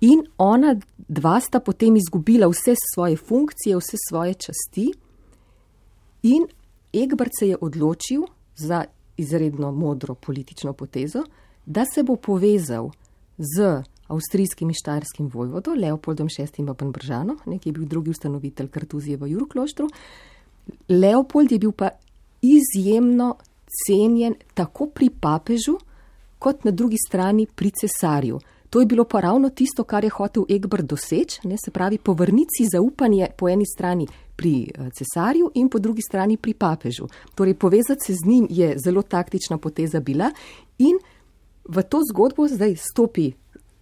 [0.00, 4.88] In ona dva sta potem izgubila vse svoje funkcije, vse svoje časti,
[6.22, 6.46] in
[6.92, 8.84] Egbert se je odločil za
[9.16, 11.22] izredno modro politično potezo,
[11.66, 12.90] da se bo povezal
[13.38, 16.64] z avstrijskim in štajerskim vojvodom Leopoldom VI.
[16.64, 19.88] Babenbržanom, ki je bil drugi ustanovitelj Kartuzije v Jurkloštru.
[20.88, 21.90] Leopold je bil pa
[22.42, 23.36] izjemno
[23.86, 25.78] cenjen tako pri papežu,
[26.38, 28.40] kot na drugi strani pri cesarju.
[28.70, 32.66] To je bilo pa ravno tisto, kar je hotel Egbert doseči, ne, se pravi, povrniti
[32.72, 37.06] zaupanje po eni strani pri eh, cesarju in po drugi strani pri papežu.
[37.34, 40.30] Torej, povezati se z njim je zelo taktična poteza bila
[40.78, 40.96] in
[41.68, 43.32] v to zgodbo zdaj stopi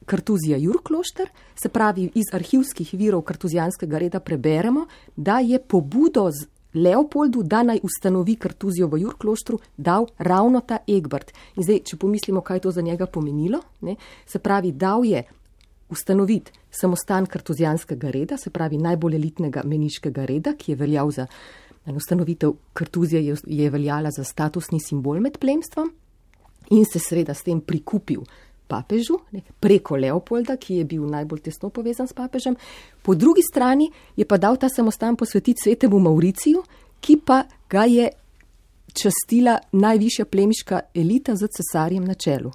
[0.07, 6.31] Kartuzija Jurklošter, se pravi, iz arhivskih virov kartuzijanskega reda preberemo, da je pobudo
[6.75, 11.33] Leopoldu, da naj ustanovi Kartuzijo v Jurkloštru, dal ravno ta Egbert.
[11.57, 15.25] In zdaj, če pomislimo, kaj je to za njega pomenilo, ne, se pravi, dal je
[15.91, 21.27] ustanoviti samostan kartuzijanskega reda, se pravi najbolj elitnega meniškega reda, ki je veljal za
[21.87, 25.91] ustanovitev Kartuzije, je, je veljala za statusni simbol med plemstvom
[26.71, 28.23] in se seveda s tem prikupil
[28.71, 32.57] papežu ne, preko Leopolda, ki je bil najbolj tesno povezan s papežem.
[33.03, 36.63] Po drugi strani je pa dal ta samostan posvetiti svetemu Mauriciju,
[37.01, 38.09] ki pa ga je
[38.95, 42.53] častila najvišja plemiška elita z cesarjem na čelu.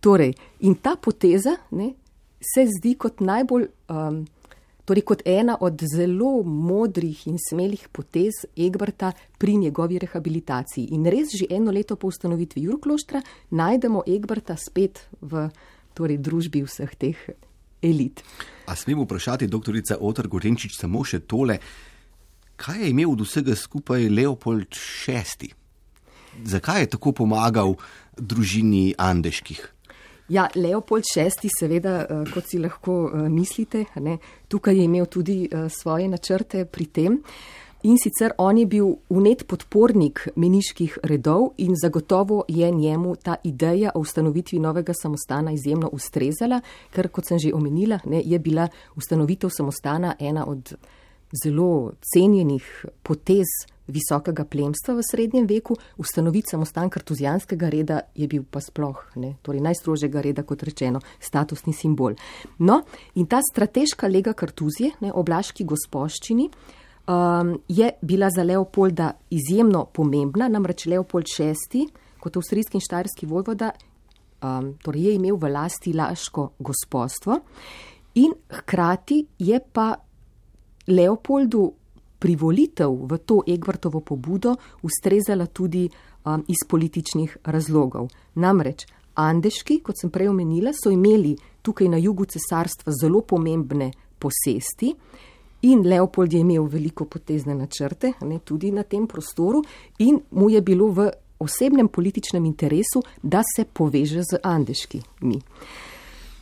[0.00, 1.94] Torej, in ta poteza ne,
[2.40, 4.24] se zdi kot najbolj, um,
[4.84, 10.88] torej kot ena od zelo modrih in smelih potez Egberta pri njegovi rehabilitaciji.
[10.92, 15.48] In res že eno leto po ustanovitvi Jurkloštra najdemo Egberta spet v
[15.94, 17.18] torej, družbi vseh teh
[17.82, 18.22] elit.
[18.66, 21.58] A smem vprašati, doktorica Otr Gorenčič, samo še tole,
[22.56, 25.52] kaj je imel od vsega skupaj Leopold VI?
[26.44, 27.76] Zakaj je tako pomagal
[28.18, 29.73] družini Andeških?
[30.28, 34.16] Ja, Leopold VI, seveda, eh, kot si lahko eh, mislite, ne,
[34.48, 37.18] tukaj je imel tudi eh, svoje načrte pri tem.
[37.84, 43.90] In sicer on je bil unet podpornik meniških redov in zagotovo je njemu ta ideja
[43.94, 49.50] o ustanovitvi novega samostana izjemno ustrezala, ker, kot sem že omenila, ne, je bila ustanovitev
[49.52, 50.72] samostana ena od
[51.42, 53.50] zelo cenjenih potez
[53.86, 59.60] visokega plemstva v srednjem veku, ustanoviti samostan kartuzijanskega reda je bil pa sploh, ne, torej
[59.64, 62.16] najstrožjega reda, kot rečeno, statusni simbol.
[62.58, 62.80] No,
[63.14, 70.48] in ta strateška lega kartuzije, ne, oblaški gospoščini, um, je bila za Leopolda izjemno pomembna,
[70.48, 71.88] namreč Leopold VI,
[72.20, 73.74] kot avstrijski in štajerski vojvoda,
[74.40, 77.40] um, torej je imel v lasti laško gospodstvo
[78.14, 79.94] in hkrati je pa
[80.86, 81.72] Leopoldu
[82.18, 85.88] privolitev v to Egvartovo pobudo ustrezala tudi
[86.24, 88.08] um, iz političnih razlogov.
[88.34, 94.94] Namreč Andeški, kot sem prej omenila, so imeli tukaj na jugu cesarstva zelo pomembne posesti
[95.62, 99.62] in Leopold je imel veliko potezne načrte ne, tudi na tem prostoru
[99.98, 105.40] in mu je bilo v osebnem političnem interesu, da se poveže z Andeškimi.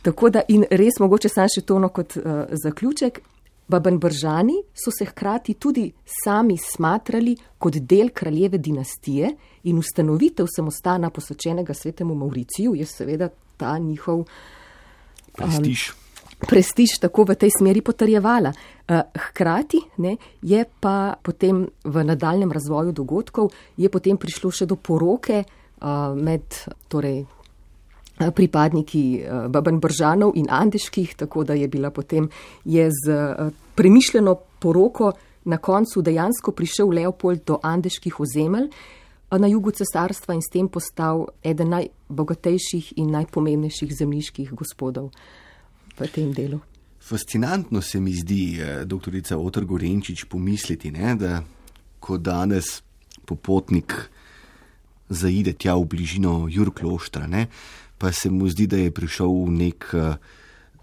[0.01, 2.23] Tako da in res mogoče sam še tono kot uh,
[2.63, 3.21] zaključek,
[3.67, 5.91] Babenbržani so se hkrati tudi
[6.23, 9.31] sami smatrali kot del kraljeve dinastije
[9.63, 14.25] in ustanovitev samostana posvečenega svetemu Mauriciju je seveda ta njihov um,
[15.35, 15.91] prestiž.
[16.49, 18.51] Prestiž tako v tej smeri potrjevala.
[18.51, 18.99] Uh,
[19.29, 23.53] hkrati ne, je pa potem v nadaljem razvoju dogodkov
[24.19, 26.43] prišlo še do poroke uh, med
[26.91, 27.23] torej,
[28.17, 32.29] pripadniki eh, Baben Bržanov in Andeških, tako da je bila potem
[32.65, 35.11] je z eh, premišljeno poroko
[35.45, 38.69] na koncu dejansko prišel Leopold do Andeških ozemelj
[39.31, 45.09] na jugu cesarstva in s tem postal eden najbogatejših in najpomembnejših zemljiških gospodov
[45.97, 46.59] v tem delu.
[47.01, 51.41] Fascinantno se mi zdi, doktorica Otr Gorenčič, pomisliti, ne, da
[51.99, 52.83] ko danes
[53.25, 53.93] popotnik
[55.09, 57.47] zaide tja v bližino Jurkloštra, ne,
[58.03, 60.19] pa se mu zdi, da je prišel v nek uh,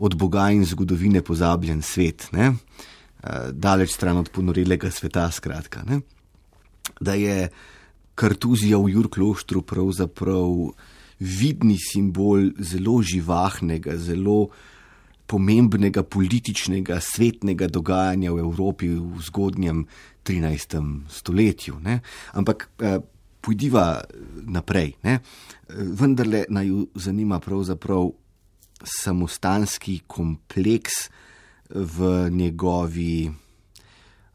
[0.01, 2.57] od Boga in zgodovine pozabljen svet, uh,
[3.53, 5.85] daleč stran od ponorilega sveta, skratka.
[5.85, 6.01] Ne?
[6.97, 7.51] Da je
[8.17, 10.73] kartuzija v Jurkloštru pravzaprav
[11.21, 14.49] vidni simbol zelo živahnega, zelo
[15.29, 19.85] pomembnega političnega, svetnega dogajanja v Evropi v zgodnjem
[20.25, 20.81] 13.
[21.21, 21.85] stoletju.
[21.85, 22.01] Ne?
[22.33, 23.05] Ampak uh,
[23.41, 24.01] pojdiva
[24.47, 24.95] naprej.
[25.03, 25.19] Ne?
[25.69, 28.11] Vendarle naj jo zanima pravzaprav
[28.85, 31.09] samostanski kompleks
[31.71, 33.31] v njegovi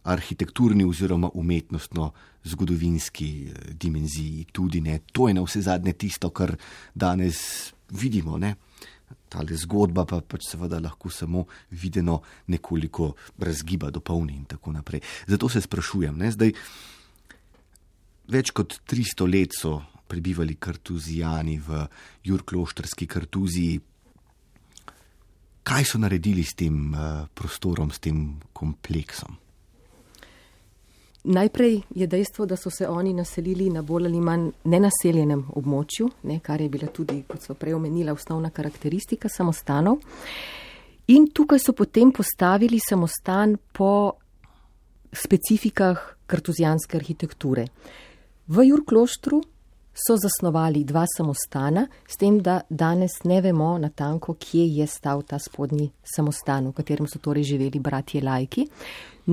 [0.05, 2.11] arhitekturni oziroma umetnostno
[2.43, 4.45] zgodovinski eh, dimenziji.
[4.51, 4.99] Tudi ne.
[5.11, 6.55] To je na vse zadnje tisto, kar
[6.95, 8.39] danes vidimo.
[9.29, 15.01] Tale zgodba pa pač seveda lahko samo videno nekoliko razgiba, dopolni in tako naprej.
[15.27, 16.31] Zato se sprašujem, ne?
[16.31, 16.53] zdaj.
[18.27, 21.85] Več kot 300 let so prebivali kartuzijani v
[22.25, 23.79] Jurkloštrski kartuziji.
[25.65, 29.38] Kaj so naredili s tem uh, prostorom, s tem kompleksom?
[31.25, 36.38] Najprej je dejstvo, da so se oni naselili na bolj ali manj nenaseljenem območju, ne,
[36.39, 39.97] kar je bila tudi, kot so prej omenila, osnovna karakteristika samostanov.
[41.07, 44.13] In tukaj so potem postavili samostan po
[45.13, 47.65] specifikah kartuzijanske arhitekture.
[48.47, 49.41] V Jurkloštru
[49.95, 55.39] so zasnovali dva samostana, s tem, da danes ne vemo natanko, kje je stal ta
[55.39, 58.67] spodnji samostan, v katerem so torej živeli bratje Lajki.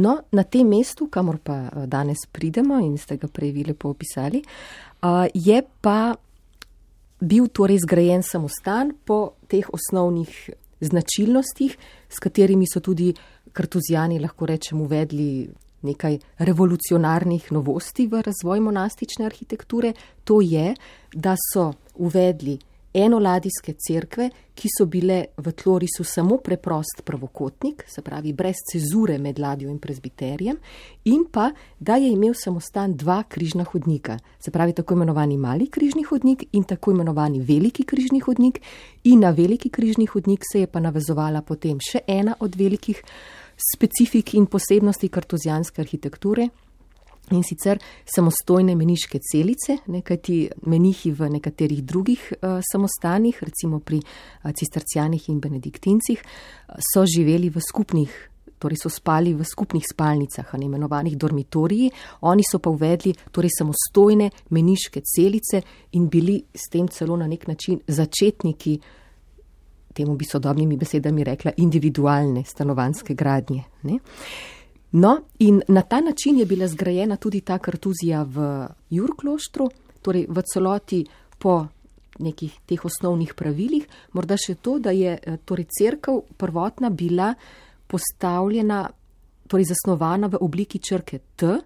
[0.01, 3.90] No, na tem mestu, kamor pa eh, danes pridemo in ste ga prej vi lepo
[3.92, 6.14] opisali, eh, je pa
[7.20, 11.77] bil torej zgrajen samostan po teh osnovnih značilnostih,
[12.09, 13.12] s katerimi so tudi
[13.53, 15.51] kartuzijani, lahko rečem, uvedli
[15.83, 19.92] nekaj revolucionarnih novosti v razvoj monastične arhitekture,
[20.25, 20.75] to je,
[21.14, 22.59] da so uvedli
[22.95, 29.38] enoladijske cerkve, ki so bile v tlorisu samo preprost pravokotnik, se pravi brez cezure med
[29.40, 30.59] ladjo in prezbiterijem,
[31.09, 31.49] in pa,
[31.81, 36.64] da je imel samostan dva križna hodnika, se pravi tako imenovani mali križni hodnik in
[36.64, 38.61] tako imenovani veliki križni hodnik,
[39.05, 43.03] in na veliki križni hodnik se je pa navezovala potem še ena od velikih
[43.62, 46.48] specifik in posebnosti kartuzijanske arhitekture.
[47.33, 50.37] In sicer samostojne meniške celice, nekaj ti
[50.68, 56.20] menihi v nekaterih drugih uh, samostanih, recimo pri uh, cistercijanih in benediktincih,
[56.92, 58.16] so živeli v skupnih,
[58.59, 61.92] torej so spali v skupnih spalnicah, ne imenovanih dormitoriji,
[62.29, 67.46] oni so pa uvedli torej samostojne meniške celice in bili s tem celo na nek
[67.48, 69.02] način začetniki uh,
[69.92, 73.62] temu bi sodobnimi besedami rekla, individualne stanovanske gradnje.
[73.83, 73.98] Ne?
[74.92, 79.70] No, in na ta način je bila zgrajena tudi ta kartuzija v Jurkloštru,
[80.02, 81.05] torej v celoti
[81.38, 81.66] po
[82.18, 83.87] nekih teh osnovnih pravilih.
[84.12, 87.33] Morda še to, da je eh, torej crkva prvotna bila
[87.87, 88.85] postavljena,
[89.48, 91.57] torej zasnovana v obliki črke T,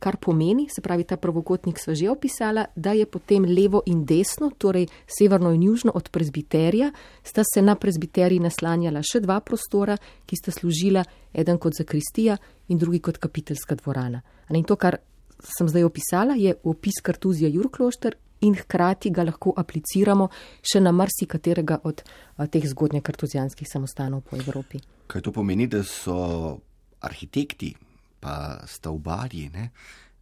[0.00, 4.50] kar pomeni, se pravi, ta pravokotnik so že opisala, da je potem levo in desno,
[4.58, 6.90] torej severno in južno od prezbiterija,
[7.22, 12.78] sta se na prezbiteriji naslanjala še dva prostora, ki sta služila eden kot zakristija in
[12.78, 14.22] drugi kot kapiteljska dvorana.
[14.50, 14.98] In to, kar
[15.44, 20.30] sem zdaj opisala, je opis kartuzija Jurklošter in hkrati ga lahko apliciramo
[20.64, 22.02] še na marsikaterega od
[22.48, 24.80] teh zgodnje kartuzijanskih samostanov po Evropi.
[25.06, 26.56] Kaj to pomeni, da so
[27.04, 27.74] arhitekti
[28.20, 29.70] pa stavbarji, ne,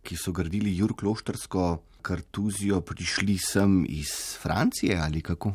[0.03, 5.53] ki so gradili Jurkloštrsko kartuzijo, prišli sem iz Francije ali kako?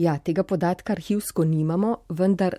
[0.00, 2.56] Ja, tega podatka arhivsko nimamo, vendar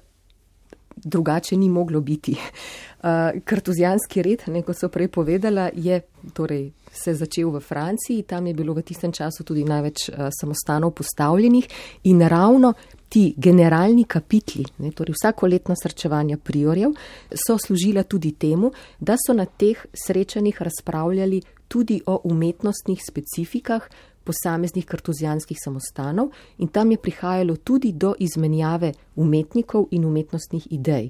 [1.03, 2.31] drugače ni moglo biti.
[2.31, 3.07] Uh,
[3.49, 6.01] kartuzijanski red, neko so prej povedala, je
[6.33, 10.91] torej se začel v Franciji, tam je bilo v tistem času tudi največ uh, samostanov
[10.91, 11.67] postavljenih
[12.03, 12.73] in ravno
[13.09, 16.93] ti generalni kapitli, ne, torej vsako letno srečevanje priorjev,
[17.35, 23.87] so služila tudi temu, da so na teh srečanjih razpravljali tudi o umetnostnih specifikah
[24.31, 31.09] posameznih kartuzijanskih samostanov in tam je prihajalo tudi do izmenjave umetnikov in umetnostnih idej.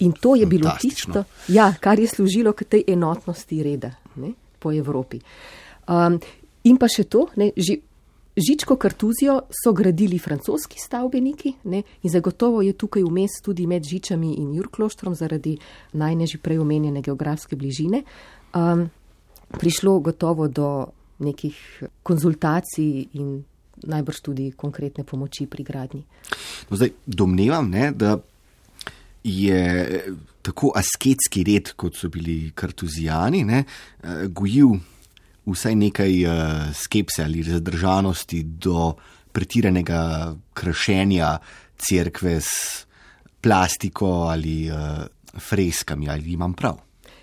[0.00, 4.72] In to je bilo tisto, ja, kar je služilo k tej enotnosti reda ne, po
[4.72, 5.20] Evropi.
[5.88, 6.18] Um,
[6.64, 7.84] in pa še to, ne, že
[8.34, 14.32] Žičko kartuzijo so gradili francoski stavbeniki ne, in zagotovo je tukaj vmes tudi med Žičami
[14.42, 15.54] in Jurkloštrom zaradi
[15.92, 18.02] najneži prej omenjene geografske bližine.
[18.54, 18.88] Um,
[19.54, 20.86] prišlo gotovo do
[21.18, 21.56] nekih
[22.02, 23.44] konzultacij in
[23.86, 26.04] najbrž tudi konkretne pomoči pri gradnji.
[26.70, 28.16] No, zdaj, domnevam, ne, da
[29.24, 29.60] je
[30.44, 34.76] tako asketski red, kot so bili kartuzijani, ne, eh, gojil
[35.44, 36.32] vsaj nekaj uh,
[36.72, 38.94] skepse ali zadržanosti do
[39.32, 41.38] pretiranega krašenja
[41.76, 42.86] cerkve s
[43.40, 44.70] plastiko ali
[45.38, 46.78] freskami, ali imam prav?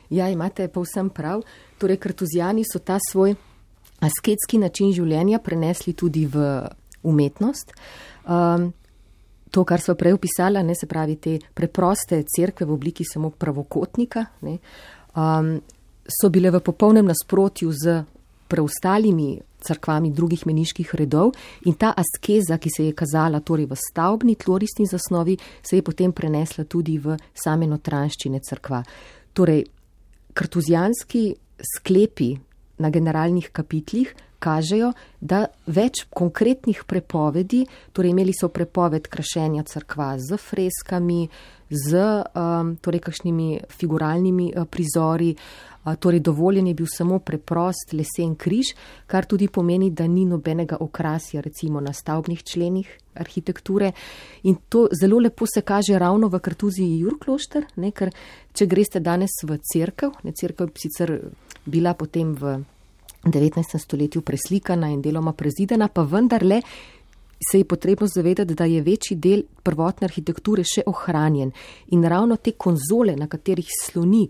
[0.10, 1.42] Ja, imate povsem prav.
[1.78, 3.36] Torej, kartuzijani so ta svoj
[4.02, 6.46] asketski način življenja prenesli tudi v
[7.04, 7.74] umetnost.
[8.26, 8.72] Um,
[9.52, 14.26] to, kar so prej opisala, ne se pravi te preproste cerkve v obliki samo pravokotnika,
[14.48, 14.58] ne,
[15.16, 15.54] um,
[16.08, 18.02] so bile v popolnem nasprotju z
[18.52, 21.36] preostalimi crkvami drugih meniških redov
[21.70, 26.12] in ta askeza, ki se je kazala torej v stavbni tlorisni zasnovi, se je potem
[26.12, 28.82] prenesla tudi v same notranščine crkva.
[29.34, 29.64] Torej,
[30.34, 31.24] kartuzijanski
[31.62, 32.32] sklepi
[32.82, 34.92] na generalnih kapitlih kažejo,
[35.22, 37.64] da več konkretnih prepovedi,
[37.94, 41.26] torej imeli so prepoved krašenja crkva z freskami,
[41.72, 42.00] z
[42.36, 48.74] um, torej kakšnimi figuralnimi uh, prizori, uh, torej dovoljen je bil samo preprost lesen križ,
[49.08, 53.94] kar tudi pomeni, da ni nobenega okrasja recimo na stavbnih členih arhitekture.
[54.44, 58.12] In to zelo lepo se kaže ravno v kartuziji Jurklošter, ne, ker
[58.54, 61.16] če greste danes v crkav, ne crkav sicer
[61.66, 62.64] bila potem v
[63.24, 63.78] 19.
[63.78, 66.62] stoletju preslikana in deloma prezidana, pa vendarle
[67.52, 71.52] se je potrebno zavedati, da je večji del prvotne arhitekture še ohranjen
[71.92, 74.28] in ravno te konzole, na katerih sloni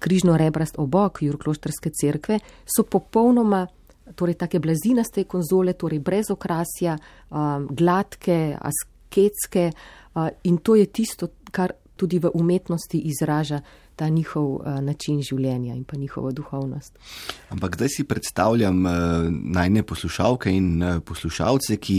[0.00, 3.66] križno rebrast obok Jurkloštrske cerkve, so popolnoma,
[4.16, 6.96] torej take blazinaste konzole, torej brez okrasja,
[7.30, 13.60] um, gladke, asketske uh, in to je tisto, kar tudi v umetnosti izraža
[14.00, 16.96] ta njihov uh, način življenja in pa njihovo duhovnost.
[17.52, 18.92] Ampak zdaj si predstavljam uh,
[19.28, 21.98] najne poslušalke in uh, poslušalce, ki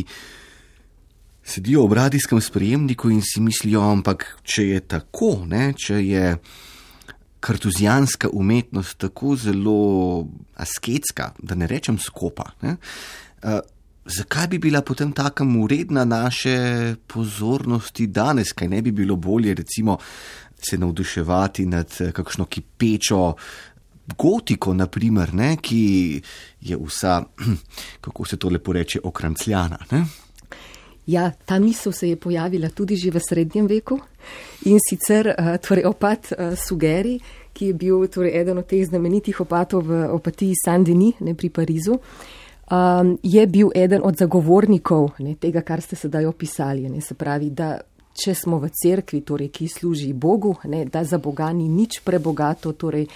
[1.45, 6.25] sedijo v radijskem sprejemniku in si mislijo, ampak če je tako, ne, če je
[7.41, 9.77] kartuzijanska umetnost tako zelo
[10.61, 12.49] asketska, da ne rečem skopa.
[12.65, 12.77] Ne,
[13.45, 13.61] uh,
[14.01, 19.99] Zakaj bi bila potem tako uredna naše pozornosti danes, kaj ne bi bilo bolje, recimo,
[20.69, 23.33] se navduševati nad kakšno kipečo
[24.17, 26.21] gotiko, naprimer, ne, ki
[26.61, 27.21] je vsa,
[28.05, 29.77] kako se to lepo reče, okrancljana.
[29.91, 30.05] Ne?
[31.05, 33.99] Ja, ta misel se je pojavila tudi že v srednjem veku
[34.65, 37.19] in sicer eh, torej, opat eh, Sugeri,
[37.53, 41.97] ki je bil torej, eden od teh znamenitih opatov v opatiji Sandini, ne pri Parizu.
[42.71, 46.87] Um, je bil eden od zagovornikov ne, tega, kar ste sedaj opisali.
[46.87, 47.81] Ne, se pravi, da
[48.13, 52.73] če smo v cerkvi, torej, ki služi Bogu, ne, da za Boga ni nič prebogato,
[52.73, 53.07] torej,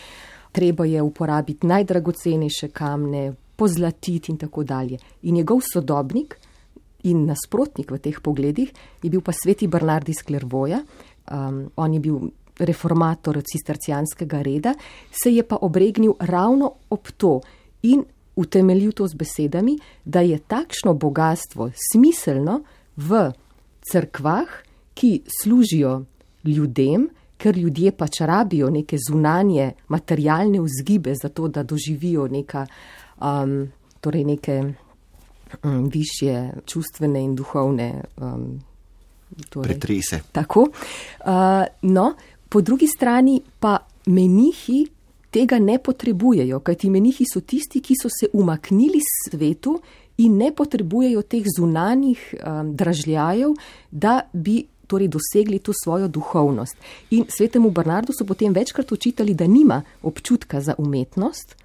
[0.55, 4.99] treba je uporabiti najdragocenejše kamne, pozlatiti in tako dalje.
[5.23, 6.37] In njegov sodobnik,
[7.05, 8.71] in nasprotnik v teh pogledih
[9.03, 10.81] je bil pa sveti Bernard iz Klervoja.
[11.31, 12.29] Um, on je bil
[12.59, 14.73] reformator cistercijanskega reda,
[15.11, 17.41] se je pa obregnil ravno ob to
[17.83, 18.03] in
[18.35, 22.61] utemeljil to z besedami, da je takšno bogatstvo smiselno
[22.95, 23.31] v
[23.91, 24.47] crkvah,
[24.95, 25.99] ki služijo
[26.43, 32.65] ljudem, ker ljudje pač rabijo neke zunanje materialne vzgibe za to, da doživijo neka,
[33.19, 33.67] um,
[34.01, 34.61] torej neke
[35.63, 38.47] um, višje čustvene in duhovne um,
[39.49, 40.21] torej, pretrese.
[40.31, 40.67] Tako.
[40.69, 42.13] Uh, no,
[42.49, 44.85] po drugi strani pa menihi
[45.31, 49.75] tega ne potrebujejo, kajti menihi so tisti, ki so se umaknili svetu
[50.23, 53.51] in ne potrebujejo teh zunanjih um, dražljajev,
[53.91, 56.77] da bi torej dosegli to svojo duhovnost.
[57.11, 61.55] In svetemu Bernardu so potem večkrat očitali, da nima občutka za umetnost,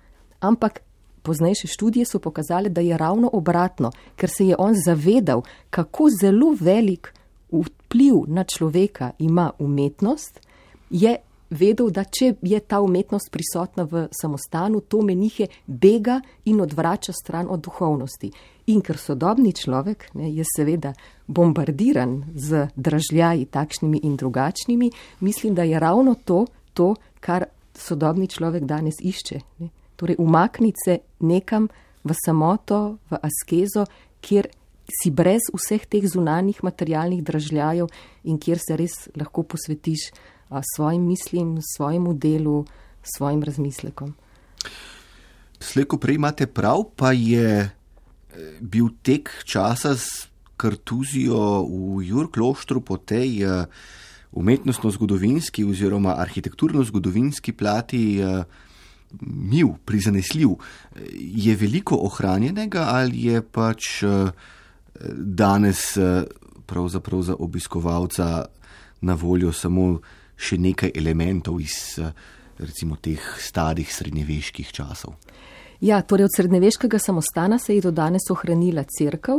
[0.41, 0.81] ampak
[1.23, 6.57] Poznejše študije so pokazale, da je ravno obratno, ker se je on zavedal, kako zelo
[6.61, 7.15] velik
[7.53, 10.41] vpliv na človeka ima umetnost,
[10.91, 11.17] je
[11.51, 17.51] vedel, da če je ta umetnost prisotna v samostanu, to menihe bega in odvrača stran
[17.51, 18.31] od duhovnosti.
[18.71, 20.95] In ker sodobni človek ne, je seveda
[21.27, 24.91] bombardiran z dražljaji takšnimi in drugačnimi,
[25.21, 27.45] mislim, da je ravno to, to kar
[27.75, 29.41] sodobni človek danes išče.
[29.59, 29.71] Ne
[30.01, 31.69] torej umakniti se nekam
[32.05, 33.85] v samoto, v askezo,
[34.25, 34.49] kjer
[34.89, 37.91] si brez vseh teh zunanjih materialnih dražljajev
[38.25, 40.09] in kjer se res lahko posvetiš
[40.75, 42.65] svojim mislim, svojemu delu,
[43.03, 44.15] svojim razmislekom.
[45.61, 47.71] Slejko prej imate prav, pa je eh,
[48.61, 53.65] bil tek časa s kartuzijo v Jurkloštru po tej uh,
[54.37, 58.45] umetnostno-zgodovinski oziroma arhitekturno-zgodovinski plati uh,
[59.21, 60.49] mil, prizanesljiv.
[61.15, 64.31] Je veliko ohranjenega ali je pač eh,
[65.17, 66.25] danes eh,
[66.67, 68.45] pravzaprav za obiskovalca
[69.01, 70.01] na voljo samo
[70.41, 72.13] še nekaj elementov iz eh,
[72.61, 75.15] recimo teh starih srednjeveških časov?
[75.81, 79.39] Ja, torej od srednjeveškega samostana se je do danes ohranila crkv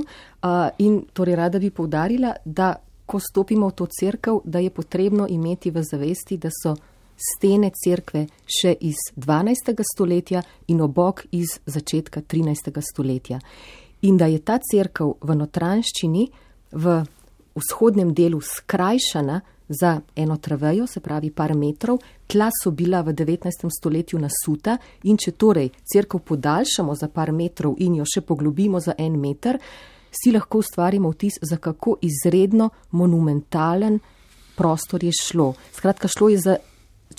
[0.82, 2.74] in torej rada bi povdarila, da
[3.06, 6.74] ko stopimo v to crkv, da je potrebno imeti v zavesti, da so
[7.22, 9.84] stene cerkve še iz 12.
[9.94, 12.82] stoletja in obok iz začetka 13.
[12.82, 13.40] stoletja.
[14.02, 16.28] In da je ta cerkev v notranščini
[16.72, 17.02] v
[17.54, 19.42] vzhodnem delu skrajšana
[19.80, 23.70] za eno travejo, se pravi par metrov, tla so bila v 19.
[23.80, 28.96] stoletju nasuta in če torej cerkev podaljšamo za par metrov in jo še poglobimo za
[28.98, 29.60] en meter,
[30.12, 34.00] si lahko ustvarimo vtis, za kako izredno monumentalen
[34.56, 35.54] prostor je šlo.
[35.74, 36.56] Skratka, šlo je za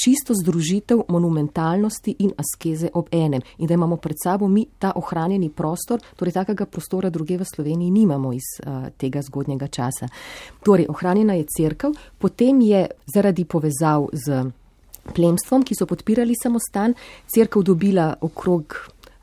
[0.05, 5.51] čisto združitev monumentalnosti in askeze ob enem in da imamo pred sabo mi ta ohranjeni
[5.51, 10.09] prostor, torej takega prostora druge v Sloveniji nimamo iz uh, tega zgodnjega časa.
[10.65, 14.43] Torej, ohranjena je crkav, potem je zaradi povezav z
[15.15, 16.95] plemstvom, ki so podpirali samostan,
[17.27, 18.75] crkav dobila okrog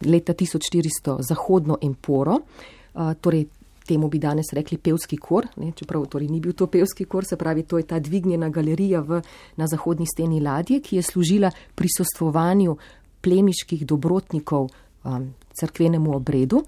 [0.06, 3.48] leta 1400 zahodno emporo, uh, torej
[3.90, 7.38] temu bi danes rekli pevski kor, ne, čeprav torej ni bil to pevski kor, se
[7.38, 9.22] pravi, to je ta dvignjena galerija v,
[9.58, 12.78] na zahodni steni ladje, ki je služila prisostvovanju
[13.22, 14.70] plemiških dobrotnikov
[15.04, 16.64] um, crkvenemu obredu.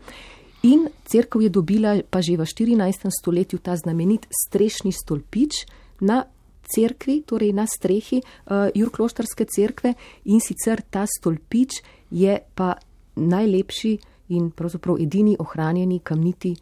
[0.64, 3.10] In crkva je dobila pa že v 14.
[3.10, 5.66] stoletju ta znamenit strešni stolpič
[6.02, 6.24] na
[6.70, 9.94] cerkvi, torej na strehi uh, Jurkloštarske cerkve
[10.26, 12.76] in sicer ta stolpič je pa
[13.16, 13.98] najlepši
[14.32, 16.56] in pravzaprav edini ohranjeni kamniti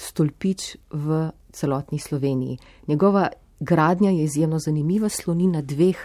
[0.00, 2.58] stolpič v celotni Sloveniji.
[2.88, 3.28] Njegova
[3.60, 5.96] gradnja je izjemno zanimiva, sloni na dveh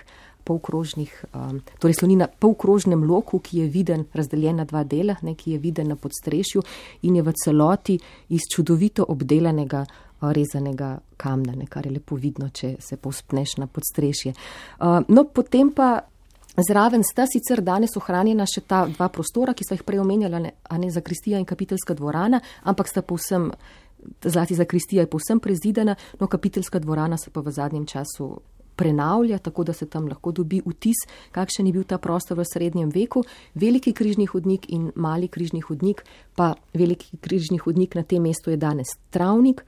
[0.46, 5.34] polkrožnih, um, torej sloni na polkrožnem loku, ki je viden, razdeljen na dva dela, ne,
[5.36, 6.62] ki je viden na podstrešju
[7.02, 7.98] in je v celoti
[8.30, 13.68] iz čudovito obdelanega, uh, rezanega kamna, ne, kar je lepo vidno, če se povspneš na
[13.68, 14.36] podstrešje.
[14.80, 15.96] Uh, no, potem pa.
[16.56, 20.40] Zraven sta sicer danes ohranjena še ta dva prostora, ki so jih prej omenjala,
[20.72, 23.50] a ne za Kristija in kapiteljska dvorana, ampak sta povsem,
[24.24, 28.42] zlasti za Kristija je povsem prezidena, no kapiteljska dvorana se pa v zadnjem času
[28.76, 32.90] prenavlja, tako da se tam lahko dobi vtis, kakšen je bil ta prostor v srednjem
[32.90, 33.24] veku.
[33.56, 36.04] Veliki križni hodnik in mali križni hodnik,
[36.36, 39.64] pa veliki križni hodnik na tem mestu je danes travnik.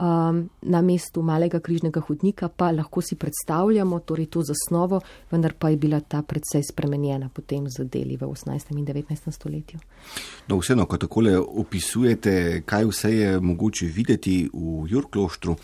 [0.00, 5.68] Um, na mestu malega križnega hodnika pa lahko si predstavljamo torej to zasnovo, vendar pa
[5.68, 8.72] je bila ta predvsej spremenjena potem z deli v 18.
[8.78, 9.28] in 19.
[9.30, 9.80] stoletju.
[10.48, 15.56] No, vseeno, ko takole opisujete, kaj vse je mogoče videti v Jurkloštru,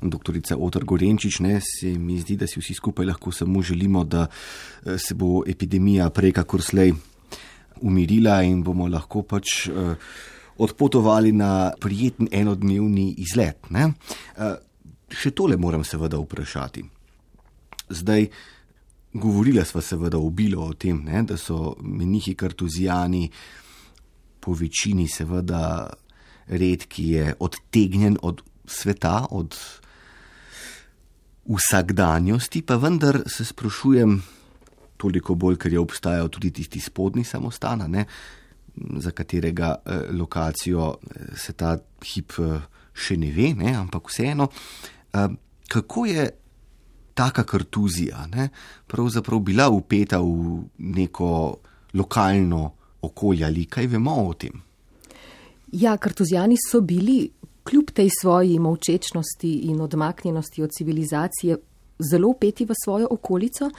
[0.00, 4.24] doktorica Otr Gorenčič, ne, se mi zdi, da si vsi skupaj lahko samo želimo, da
[4.26, 6.94] eh, se bo epidemija prej kakor slej
[7.82, 9.66] umirila in bomo lahko pač.
[9.68, 9.96] Uh,
[10.58, 13.70] odpotovali na prijeten enodnevni izlet.
[13.70, 13.92] Ne?
[14.36, 14.56] Eh,
[15.12, 16.84] še tole moram seveda vprašati.
[17.92, 18.28] Zdaj,
[19.12, 23.28] govorila sva seveda obilo o tem, ne, da so menihi kartuzijani
[24.40, 25.92] po večini seveda
[26.46, 29.56] red, ki je odtegnjen od sveta, od
[31.44, 34.20] vsakdanjosti, pa vendar se sprašujem,
[34.96, 37.82] toliko bolj, ker je obstajal tudi tisti spodnji samostan,
[38.76, 42.60] za katerega eh, lokacijo eh, se ta hip eh,
[42.92, 43.74] še ne ve, ne?
[43.76, 44.48] ampak vseeno,
[45.68, 46.26] kako je
[47.14, 48.48] taka kartuzija ne?
[48.86, 51.56] pravzaprav bila upeta v neko
[51.94, 52.60] lokalno
[53.02, 54.60] okolje ali kaj vemo o tem?
[55.72, 57.30] Ja, kartuzijani so bili,
[57.64, 61.56] kljub tej svoji molčečnosti in odmaknjenosti od civilizacije,
[61.98, 63.70] zelo upeti v svojo okolico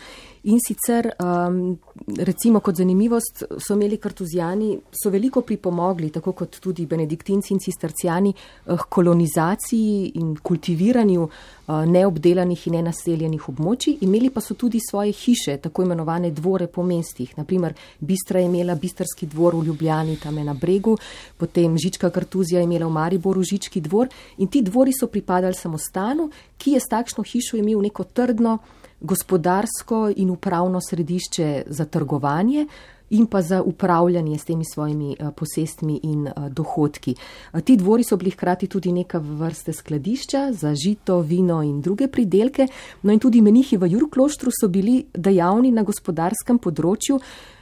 [0.46, 1.78] in sicer, um,
[2.18, 8.34] recimo kot zanimivost, so imeli kartuzijani, so veliko pripomogli, tako kot tudi benediktinci in cistercijani,
[8.66, 15.58] k kolonizaciji in kultiviranju uh, neobdelanih in nenaseljenih območij, imeli pa so tudi svoje hiše,
[15.64, 17.32] tako imenovane dvore po mestih.
[17.38, 20.98] Naprimer, Bistra je imela Bistrski dvor v Ljubljani, tam je na bregu,
[21.38, 26.32] potem Žička kartuzija je imela v Mariboru Žički dvor in ti dvori so pripadali samostanu,
[26.58, 28.60] ki je s takšno hišo imel neko trdno,
[29.04, 32.68] gospodarsko in upravno središče za trgovanje
[33.10, 37.16] in pa za upravljanje s temi svojimi eh, posestmi in eh, dohodki.
[37.54, 42.08] Eh, ti dvori so bili hkrati tudi neka vrste skladišča za žito, vino in druge
[42.08, 42.68] pridelke,
[43.02, 47.20] no in tudi menihi v Jurkloštru so bili dejavni na gospodarskem področju.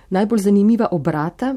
[0.09, 1.55] Najbolj zanimiva obrata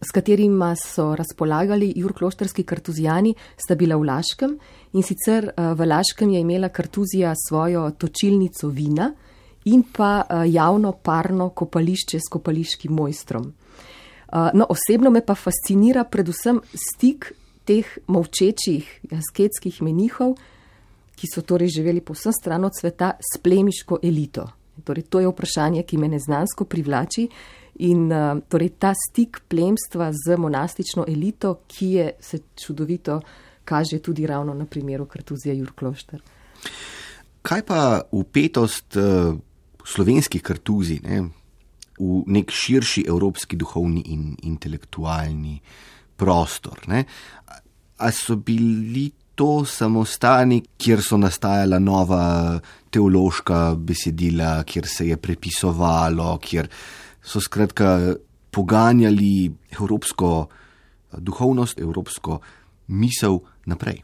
[0.00, 4.58] s katerima so razpolagali jurkloštarski kartuzijani, sta bila v Laškem
[4.92, 9.12] in sicer eh, v Laškem je imela kartuzija svojo točilnico vina
[9.64, 13.52] in pa eh, javno parno kopališče s kopališkim mojstrom.
[14.32, 17.32] Eh, no, osebno me pa fascinira predvsem stik
[17.64, 20.34] teh molčečih asketskih menihov,
[21.16, 24.48] ki so torej živeli povsem stran od sveta s plemiško elito.
[24.84, 27.28] Torej, to je vprašanje, ki me neznansko privlači.
[27.80, 33.20] In uh, torej ta stik plemstva z monastično elito, ki je se čudovito
[33.70, 36.22] kaže tudi ravno na primeru Kartuzija Jurklošter.
[37.42, 39.36] Kaj pa upetost uh,
[39.86, 41.22] slovenskih kartuzij ne,
[42.00, 45.60] v nek širši evropski duhovni in intelektualni
[46.16, 46.82] prostor?
[46.90, 47.04] Ne?
[48.00, 52.24] A so bili to samostani, kjer so nastajala nova
[52.90, 56.68] teološka besedila, kjer se je prepisovalo, kjer
[57.22, 58.16] so skratka
[58.50, 60.48] poganjali evropsko
[61.18, 62.40] duhovnost, evropsko
[62.88, 64.02] misel naprej.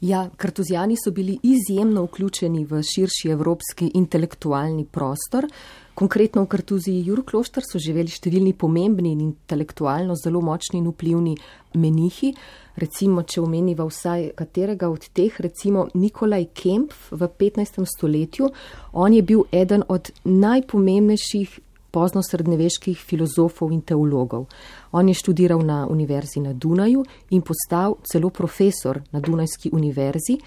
[0.00, 5.46] Ja, kartuzijani so bili izjemno vključeni v širši evropski intelektualni prostor.
[5.94, 11.36] Konkretno v kartuziji Jurkloštar so živeli številni pomembni in intelektualno zelo močni in vplivni
[11.80, 12.34] menihi.
[12.76, 17.80] Recimo, če omeniva vsaj katerega od teh, recimo Nikolaj Kemp v 15.
[17.88, 18.50] stoletju,
[18.92, 21.60] on je bil eden od najpomembnejših
[21.94, 24.48] pozno srednjeveških filozofov in teologov.
[24.92, 30.38] On je študiral na univerzi na Dunaju in postal celo profesor na Dunajski univerzi.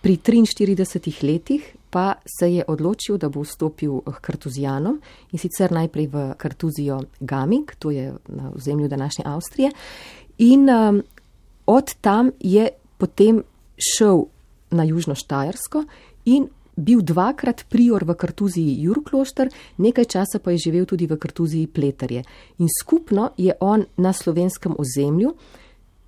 [0.00, 5.00] Pri 43 letih pa se je odločil, da bo vstopil k kartuzijanom
[5.32, 9.70] in sicer najprej v kartuzijo Gaming, to je na ozemlju današnje Avstrije.
[10.38, 11.02] In um,
[11.66, 12.68] od tam je
[12.98, 13.42] potem
[13.78, 14.26] šel
[14.70, 15.84] na Južno Štajersko
[16.24, 21.66] in bil dvakrat prior v kartuziji Jurklošter, nekaj časa pa je živel tudi v kartuziji
[21.66, 22.24] Pletarje.
[22.58, 25.34] In skupno je on na slovenskem ozemlju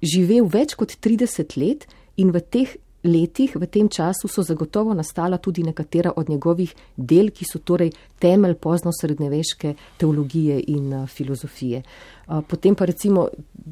[0.02, 2.76] živel več kot 30 let in v teh
[3.08, 7.92] letih, v tem času so zagotovo nastala tudi nekatera od njegovih del, ki so torej
[8.18, 11.82] temelj pozno srednjeveške teologije in uh, filozofije.
[12.48, 13.28] Potem pa recimo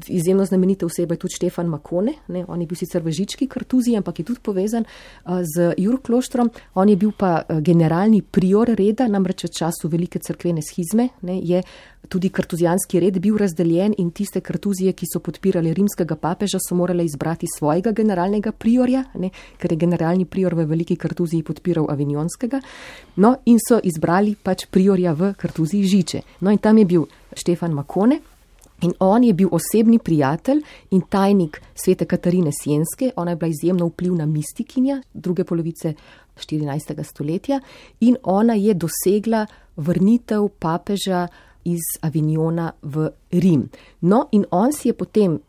[0.07, 2.45] izjemno znamenita oseba je tudi Štefan Makone, ne?
[2.47, 4.85] on je bil sicer v Žički kartuziji, ampak je tudi povezan
[5.25, 10.61] z Jurk Kloštrom, on je bil pa generalni prior reda, namreč v času velike crkvene
[10.65, 11.37] schizme, ne?
[11.37, 11.61] je
[12.09, 17.05] tudi kartuzijanski red bil razdeljen in tiste kartuzije, ki so podpirali rimskega papeža, so morale
[17.05, 19.26] izbrati svojega generalnega priorja, ne,
[19.57, 22.61] ker je generalni prior v veliki kartuziji podpiral avinjonskega,
[23.17, 26.21] no in so izbrali pač priorja v kartuziji Žiče.
[26.41, 28.19] No in tam je bil Štefan Makone.
[28.85, 30.59] In on je bil osebni prijatelj
[30.93, 35.93] in tajnik svete Katarine Sienske, ona je bila izjemno vplivna mistikinja druge polovice
[36.37, 37.03] 14.
[37.03, 37.59] stoletja
[37.99, 41.27] in ona je dosegla vrnitev papeža
[41.63, 43.69] iz Avignona v Rim.
[44.01, 45.39] No, in on si je potem,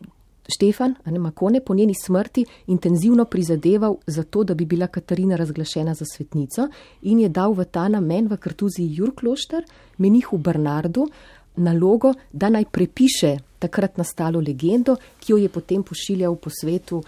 [0.49, 5.37] Štefan, a ne Makone, po njeni smrti intenzivno prizadeval za to, da bi bila Katarina
[5.37, 6.69] razglašena za svetnico
[7.03, 9.65] in je dal v ta namen v kartuziji Jurklošter,
[9.99, 11.09] menihu Bernardu,
[11.57, 17.03] nalogo, da naj prepiše takrat nastalo legendo, ki jo je potem pošiljal po svetu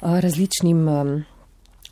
[0.00, 0.88] različnim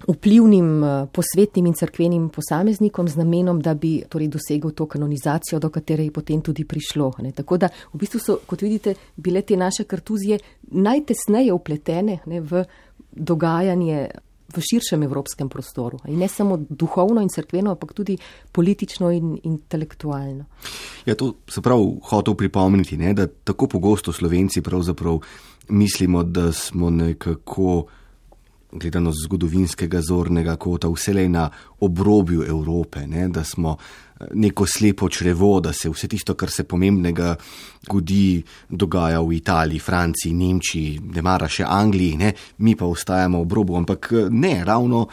[0.06, 5.70] vplivnim eh, posvetnim in crkvenim posameznikom z namenom, da bi torej dosegel to kanonizacijo, do
[5.70, 7.12] katere je potem tudi prišlo.
[7.18, 7.32] Ne.
[7.32, 10.38] Tako da v bistvu so, kot vidite, bile te naše kartuzije
[10.70, 12.64] najtesneje upletene ne, v
[13.12, 14.08] dogajanje
[14.46, 15.98] v širšem evropskem prostoru.
[16.06, 18.16] In ne samo duhovno in crkveno, ampak tudi
[18.52, 20.44] politično in intelektualno.
[21.06, 25.18] Ja, to se prav hotel pripomniti, ne, da tako pogosto slovenci pravzaprav
[25.68, 27.86] mislimo, da smo nekako
[28.78, 31.50] gledano z zgodovinskega zornega kota, vselej na
[31.80, 36.64] obrobju Evrope, ne, da smo eh, neko slepo črevo, da se vse tisto, kar se
[36.64, 37.34] pomembnega
[37.88, 43.52] godi, dogaja v Italiji, Franciji, Nemčiji, ne mara še Angliji, ne, mi pa ostajamo ob
[43.52, 43.76] robu.
[43.76, 45.06] Ampak eh, ne, ravno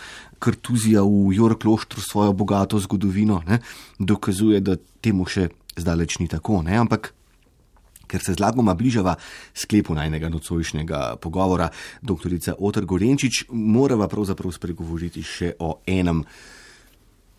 [0.43, 3.59] kartuzija v Jorkloštru svojo bogato zgodovino ne,
[3.99, 5.49] dokazuje, da temu še
[5.79, 6.61] zdaleč ni tako.
[6.65, 7.13] Ne, ampak
[8.13, 9.15] ker se zlagoma bližava
[9.57, 16.21] sklepu najnega nocojšnjega pogovora, doktorica Otr Gorenčič, morava pravzaprav spregovoriti še o enem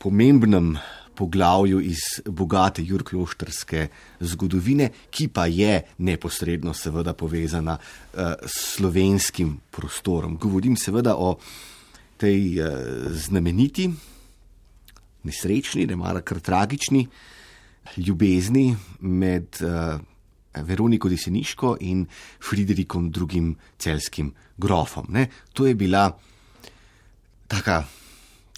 [0.02, 0.74] pomembnem
[1.14, 3.86] poglavju iz bogate jurkloštrske
[4.20, 10.34] zgodovine, ki pa je neposredno seveda povezana uh, s slovenskim prostorom.
[10.36, 11.36] Govorim seveda o
[12.18, 12.66] tej uh,
[13.14, 13.86] znameniti,
[15.24, 17.06] nesrečni, ne mara kar tragični
[17.96, 20.02] ljubezni med uh,
[20.62, 22.06] Veroniko Deseniško in
[22.40, 23.54] Friderikom II.
[23.78, 25.06] celskim grofom.
[25.08, 25.28] Ne?
[25.52, 26.10] To je bila
[27.48, 27.84] taka,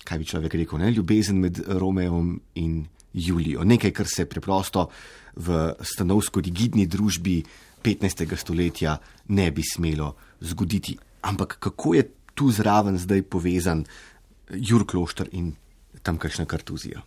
[0.04, 0.90] kaj bi človek rekel, ne?
[0.90, 3.64] ljubezen med Romeom in Julijo.
[3.64, 4.88] Nekaj, kar se preprosto
[5.36, 7.42] v stanovsko rigidni družbi
[7.82, 8.36] 15.
[8.36, 10.96] stoletja ne bi smelo zgoditi.
[11.22, 13.84] Ampak kako je tu zraven zdaj povezan
[14.50, 15.54] Jurklošter in
[16.02, 17.02] tamkajšnja kartuzija?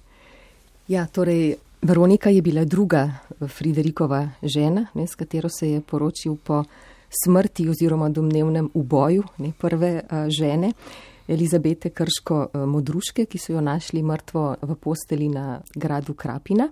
[0.90, 3.12] Ja, torej Veronika je bila druga
[3.48, 6.64] Friderikova žena, ne, s katero se je poročil po
[7.24, 10.74] smrti oziroma domnevnem uboju ne, prve a, žene,
[11.28, 16.68] Elizabete Krško Modruške, ki so jo našli mrtvo v posteli na gradu Krapina.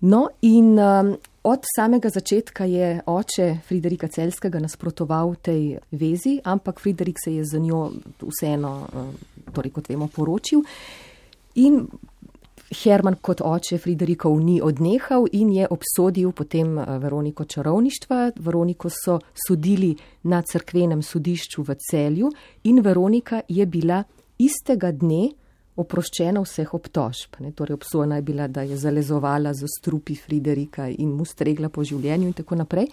[0.00, 1.02] No in a,
[1.42, 7.58] od samega začetka je oče Friderika Celskega nasprotoval tej vezi, ampak Friderik se je za
[7.58, 7.90] njo
[8.22, 9.04] vseeno, a,
[9.52, 10.62] torej kot vemo, poročil.
[11.54, 11.88] In
[12.70, 18.30] Herman kot oče Friderikov ni odnehal in je obsodil potem eh, Veroniko čarovništva.
[18.38, 22.30] Veroniko so sodili na crkvenem sodišču v celju
[22.64, 24.04] in Veronika je bila
[24.38, 25.32] istega dne
[25.80, 27.40] oproščena vseh obtožb.
[27.40, 31.84] Ne, torej obsojena je bila, da je zalezovala z strupi Friderika in mu stregla po
[31.84, 32.90] življenju in tako naprej.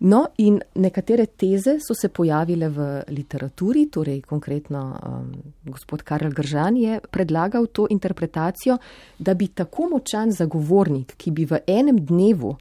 [0.00, 5.32] No, in nekatere teze so se pojavile v literaturi, torej konkretno um,
[5.64, 8.76] gospod Karel Gržan je predlagal to interpretacijo,
[9.18, 12.54] da bi tako močan zagovornik, ki bi v enem dnevu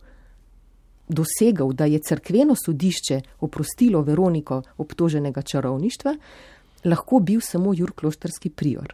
[1.07, 6.15] dosegal, da je crkveno sodišče oprostilo Veroniko obtoženega čarovništva,
[6.85, 8.93] lahko bil samo jurkloštrski prior.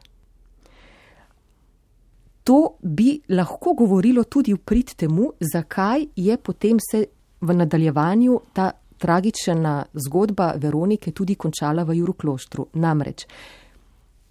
[2.43, 7.05] To bi lahko govorilo tudi v prid temu, zakaj je potem se
[7.43, 12.67] v nadaljevanju ta tragična zgodba Veronike tudi končala v Jurukloštru.
[12.73, 13.27] Namreč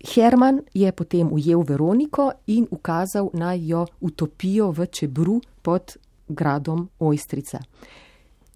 [0.03, 5.97] Herman je potem ujel Veroniko in ukazal naj jo utopijo v Čebru pod
[6.29, 7.61] gradom Ojstrica.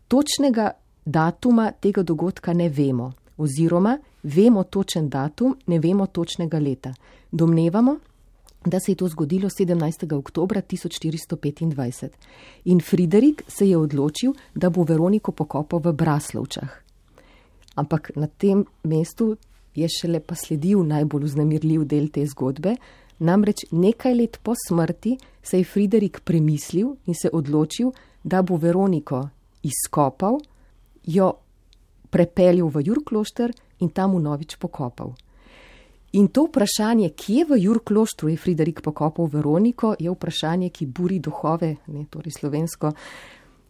[0.08, 0.70] Točnega
[1.04, 6.94] datuma tega dogodka ne vemo, oziroma vemo točen datum, ne vemo točnega leta.
[7.30, 7.96] Domnevamo,
[8.66, 10.14] da se je to zgodilo 17.
[10.14, 12.08] oktober 1425
[12.64, 16.82] in Friderik se je odločil, da bo Veroniko pokopal v Braslovčah.
[17.74, 19.36] Ampak na tem mestu
[19.74, 22.76] je šele pa sledil najbolj uznemirljiv del te zgodbe,
[23.18, 27.92] namreč nekaj let po smrti se je Friderik premislil in se odločil,
[28.24, 29.28] da bo Veroniko
[29.62, 30.40] izkopal,
[31.04, 31.32] jo
[32.10, 35.14] prepeljal v Jurklošter in tam v novič pokopal.
[36.12, 41.76] In to vprašanje, kje v Jurkloštru je Friderik pokopal Veroniko, je vprašanje, ki buri duhove,
[41.86, 42.92] ne, torej slovensko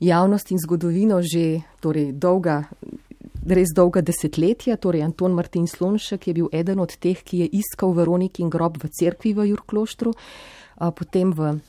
[0.01, 2.63] javnost in zgodovino že torej dolga
[3.47, 7.95] res dolga desetletja, torej Anton Martin Slonšek je bil eden od teh, ki je iskal
[7.95, 10.13] Veroniki in grob v cerkvi v Jurkloštru,
[10.99, 11.61] potem v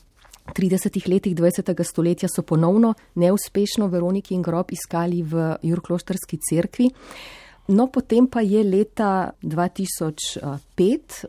[0.54, 1.70] 30 letih 20.
[1.84, 6.90] stoletja so ponovno neuspešno Veroniki in grob iskali v Jurkloštrski cerkvi.
[7.68, 11.28] No, potem pa je leta 2005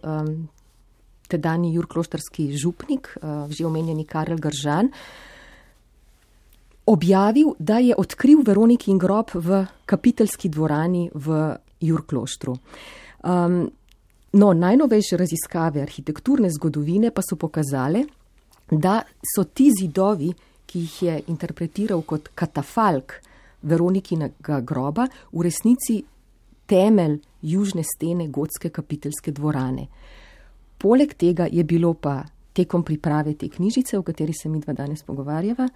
[1.29, 3.11] tedajni Jurkloštrski župnik,
[3.49, 4.89] že omenjeni Karel Gržan,
[6.89, 12.55] objavil, da je odkril Veronikin grob v kapiteljski dvorani v Jurkloštru.
[13.23, 13.69] Um,
[14.33, 18.05] no, najnovejše raziskave arhitekturne zgodovine pa so pokazale,
[18.71, 19.01] da
[19.35, 20.31] so ti zidovi,
[20.69, 23.19] ki jih je interpretiral kot katafalk
[23.61, 25.99] Veronikinega groba, v resnici
[26.69, 29.87] temelj južne stene gotske kapiteljske dvorane.
[30.77, 35.03] Poleg tega je bilo pa tekom priprave te knjižice, o kateri se mi dva danes
[35.03, 35.67] pogovarjava,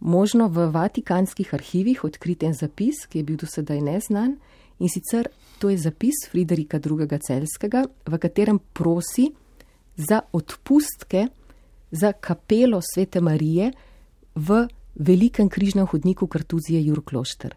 [0.00, 4.36] možno v vatikanskih arhivih odkriti en zapis, ki je bil do sedaj neznan
[4.78, 5.28] in sicer
[5.58, 7.08] to je zapis Friderika II.
[7.08, 9.30] Celskega, v katerem prosi
[9.96, 11.28] za odpustke
[11.90, 13.72] za kapelo Svete Marije
[14.34, 17.56] v velikem križnem hodniku Kartuzije Jurklošter.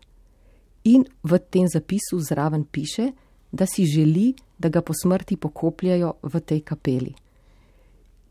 [0.84, 3.12] In v tem zapisu zraven piše,
[3.52, 7.14] da si želi, da ga po smrti pokopljajo v tej kapeli.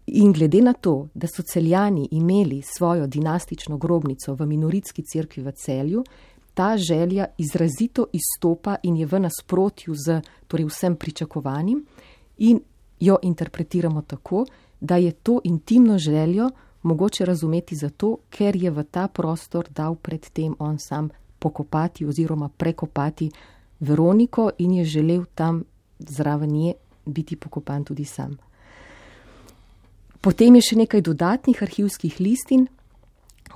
[0.06, 5.52] In glede na to, da so celjani imeli svojo dinastično grobnico v minoritski cerkvi v
[5.52, 6.04] celju,
[6.54, 11.84] ta želja izrazito izstopa in je v nasprotju z torej vsem pričakovanjem
[12.38, 12.60] in
[13.00, 14.46] jo interpretiramo tako,
[14.80, 16.50] da je to intimno željo
[16.82, 21.08] mogoče razumeti zato, ker je v ta prostor dal predtem on sam
[21.38, 23.30] pokopati oziroma prekopati
[23.80, 25.64] Veroniko in je želel tam
[25.98, 26.74] zraven nje
[27.06, 28.36] biti pokopan tudi sam.
[30.20, 32.66] Potem je še nekaj dodatnih arhivskih listin,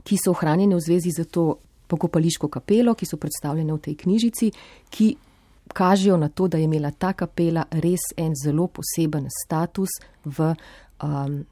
[0.02, 1.58] ki so ohranjene v zvezi z to
[1.90, 4.50] pokopališko kapelo, ki so predstavljene v tej knjižici,
[4.90, 5.08] ki
[5.72, 10.54] kažejo na to, da je imela ta kapela res en zelo poseben status v
[11.02, 11.42] um,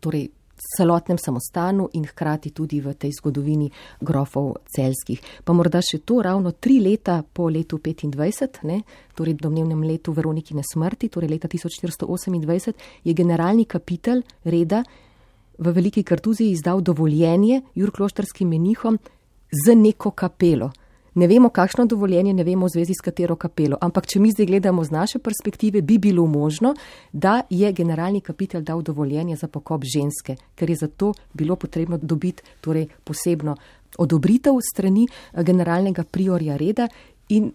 [0.00, 5.20] torej, celotnem samostanu in hkrati tudi v tej zgodovini grofov celskih.
[5.44, 8.82] Pa morda še to, ravno tri leta po letu 25, ne,
[9.14, 12.72] torej domnevnem letu Veronikine smrti, torej leta 1428,
[13.04, 14.84] je generalni kapitel reda
[15.58, 18.98] v Veliki Kartuziji izdal dovoljenje jurkloštarskim menihom
[19.50, 20.70] z neko kapelo.
[21.14, 24.46] Ne vemo, kakšno dovoljenje, ne vemo v zvezi s katero kapelo, ampak če mi zdaj
[24.46, 26.74] gledamo z naše perspektive, bi bilo možno,
[27.12, 32.42] da je generalni kapitel dal dovoljenje za pokop ženske, ker je zato bilo potrebno dobiti
[32.60, 33.56] torej posebno
[33.98, 36.88] odobritev strani eh, generalnega priorja reda
[37.28, 37.52] in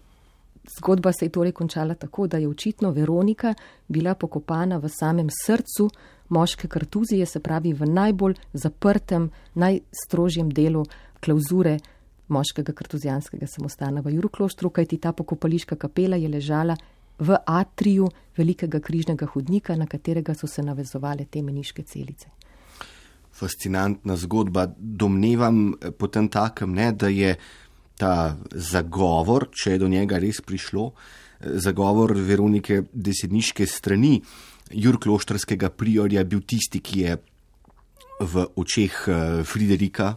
[0.78, 3.54] zgodba se je torej končala tako, da je očitno Veronika
[3.88, 5.90] bila pokopana v samem srcu
[6.28, 10.84] moške kartuzije, se pravi v najbolj zaprtem, najstrožjem delu
[11.20, 11.78] klauzure
[12.30, 16.76] moškega kartuzijanskega samostana v Jurkloštru, kajti ta pokopališka kapela je ležala
[17.18, 22.30] v atriju velikega križnega hodnika, na katerega so se navezovale te meniške celice.
[23.32, 24.66] Fascinantna zgodba.
[24.76, 27.36] Domnevam potem takem, ne, da je
[28.00, 30.90] ta zagovor, če je do njega res prišlo,
[31.40, 34.18] zagovor Veronike desedniške strani
[34.70, 37.16] Jurkloštrskega priorja bil tisti, ki je
[38.20, 40.14] v očeh eh, Friderika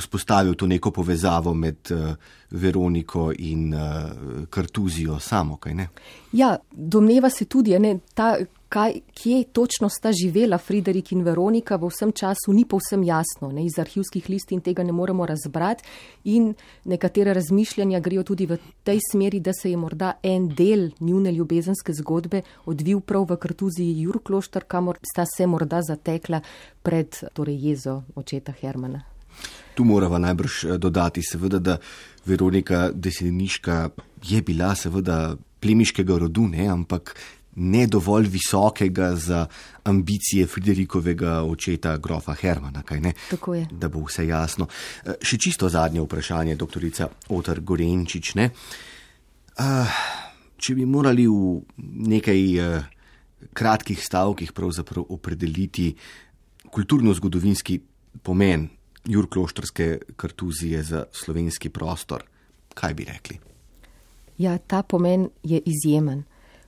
[0.00, 2.14] vzpostavil to neko povezavo med uh,
[2.50, 5.88] Veroniko in uh, Kartuzijo samo, kaj ne?
[6.32, 8.36] Ja, domneva se tudi, ne, ta,
[8.74, 13.52] kaj, kje točno sta živela Friderik in Veronika v vsem času, ni povsem jasno.
[13.52, 15.84] Ne, iz arhivskih listin tega ne moremo razbrati
[16.24, 21.32] in nekatere razmišljanja grejo tudi v tej smeri, da se je morda en del njune
[21.32, 26.40] ljubezenske zgodbe odvil prav v Kartuziji Jurkloštar, kamor sta se morda zatekla
[26.82, 29.13] pred torej, jezo očeta Hermana.
[29.74, 31.78] Tu moramo najbrž eh, dodati, seveda, da
[32.26, 33.88] Veronika Desedniška
[34.24, 37.14] je bila seveda plemiškega rodu, ne, ampak
[37.56, 39.46] ne dovolj visokega za
[39.84, 42.82] ambicije Friderikovega očeta, grofa Hermana.
[43.30, 43.66] Tako je.
[43.70, 44.66] Da bo vse jasno.
[45.04, 48.34] Eh, še čisto zadnje vprašanje, doktorica Otar Gorenčič.
[48.34, 48.50] Ne?
[49.54, 49.86] Uh,
[50.58, 51.60] če bi morali v
[52.10, 52.86] nekaj uh,
[53.54, 54.50] kratkih stavkih
[55.08, 55.92] opredeliti
[56.74, 57.78] kulturno-zgodovinski
[58.22, 58.66] pomen
[59.04, 62.24] jurkloštrske kartuzije za slovenski prostor,
[62.74, 63.38] kaj bi rekli?
[64.38, 66.24] Ja, ta pomen je izjemen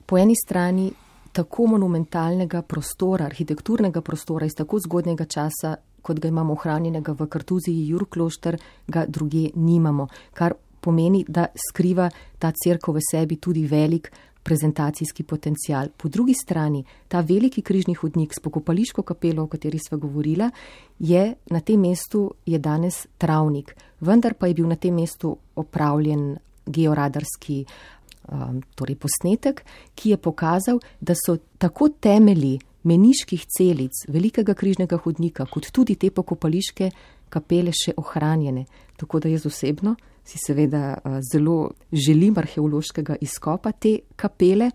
[0.06, 0.92] po eni strani
[1.32, 7.88] tako monumentalnega prostora, arhitekturnega prostora iz tako zgodnega časa, kot ga imamo ohranjenega v Kartuziji,
[7.88, 8.56] Jurklošter,
[8.86, 12.08] ga druge nimamo, kar pomeni, da skriva
[12.38, 14.12] ta crkva v sebi tudi velik
[14.46, 15.88] prezentacijski potencial.
[15.96, 20.50] Po drugi strani, ta veliki križni hodnik s pokopališko kapelo, o kateri sva govorila,
[20.98, 26.36] je na tem mestu je danes travnik, vendar pa je bil na tem mestu opravljen
[26.66, 34.98] georadarski um, torej posnetek, ki je pokazal, da so tako temeli meniških celic velikega križnega
[35.02, 36.90] hodnika, kot tudi te pokopališke
[37.34, 38.66] kapele še ohranjene.
[38.96, 44.70] Tako da jaz osebno si seveda uh, zelo želim arheološkega izkopa te kapele,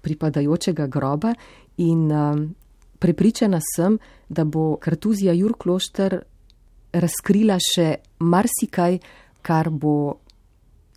[0.00, 1.34] pripadajočega groba
[1.76, 2.54] in um,
[2.98, 6.18] prepričana sem, da bo kartuzija Jurklošter
[6.92, 8.98] razkrila še marsikaj,
[9.42, 10.18] kar bo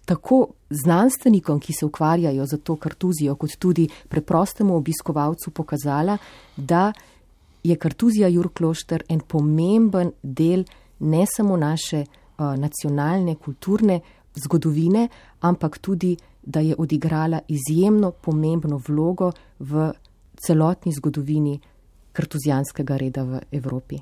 [0.05, 6.17] tako znanstvenikom, ki se ukvarjajo z to kartuzijo, kot tudi preprostemu obiskovalcu pokazala,
[6.57, 6.91] da
[7.63, 10.65] je kartuzija Jurklošter en pomemben del
[10.99, 12.03] ne samo naše
[12.38, 13.99] nacionalne, kulturne
[14.36, 15.07] zgodovine,
[15.41, 19.91] ampak tudi, da je odigrala izjemno pomembno vlogo v
[20.36, 21.59] celotni zgodovini
[22.11, 23.99] kartuzijanskega reda v Evropi.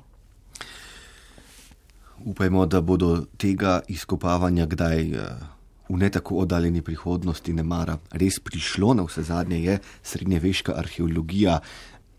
[2.24, 5.10] Upajmo, da bodo tega izkopavanja kdaj.
[5.12, 5.52] Uh
[5.92, 11.60] v ne tako oddaljeni prihodnosti ne mara res prišlo, na vse zadnje je srednjeveška arheologija.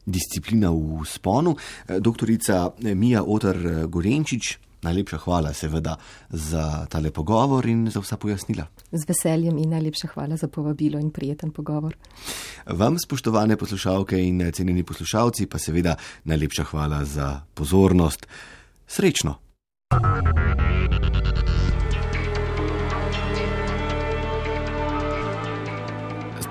[0.05, 1.55] Disciplina v sponu.
[1.88, 5.96] Eh, doktorica Mija eh, Gorenčič, najlepša hvala seveda
[6.30, 8.68] za tale pogovor in za vsa pojasnila.
[8.92, 11.96] Z veseljem in najlepša hvala za povabilo in prijeten pogovor.
[12.66, 18.28] Vam, spoštovane poslušalke in cenjeni poslušalci, pa seveda najlepša hvala za pozornost.
[18.88, 19.40] Srečno!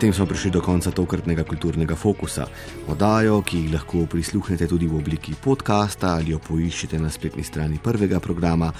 [0.03, 2.48] Tem smo prišli do konca tokratnega kulturnega fokusa.
[2.90, 7.78] Odajo, ki jih lahko prisluhnete tudi v obliki podcasta ali jo poiščete na spletni strani
[7.78, 8.72] prvega programa,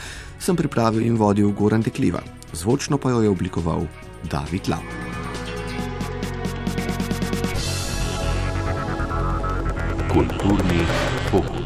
[0.43, 2.25] sem pripravil in vodil Goran Dekliva.
[2.53, 3.87] Zvočno pa jo je oblikoval
[4.27, 4.83] David Lam.
[10.11, 10.83] Kulturni
[11.31, 11.62] fokus.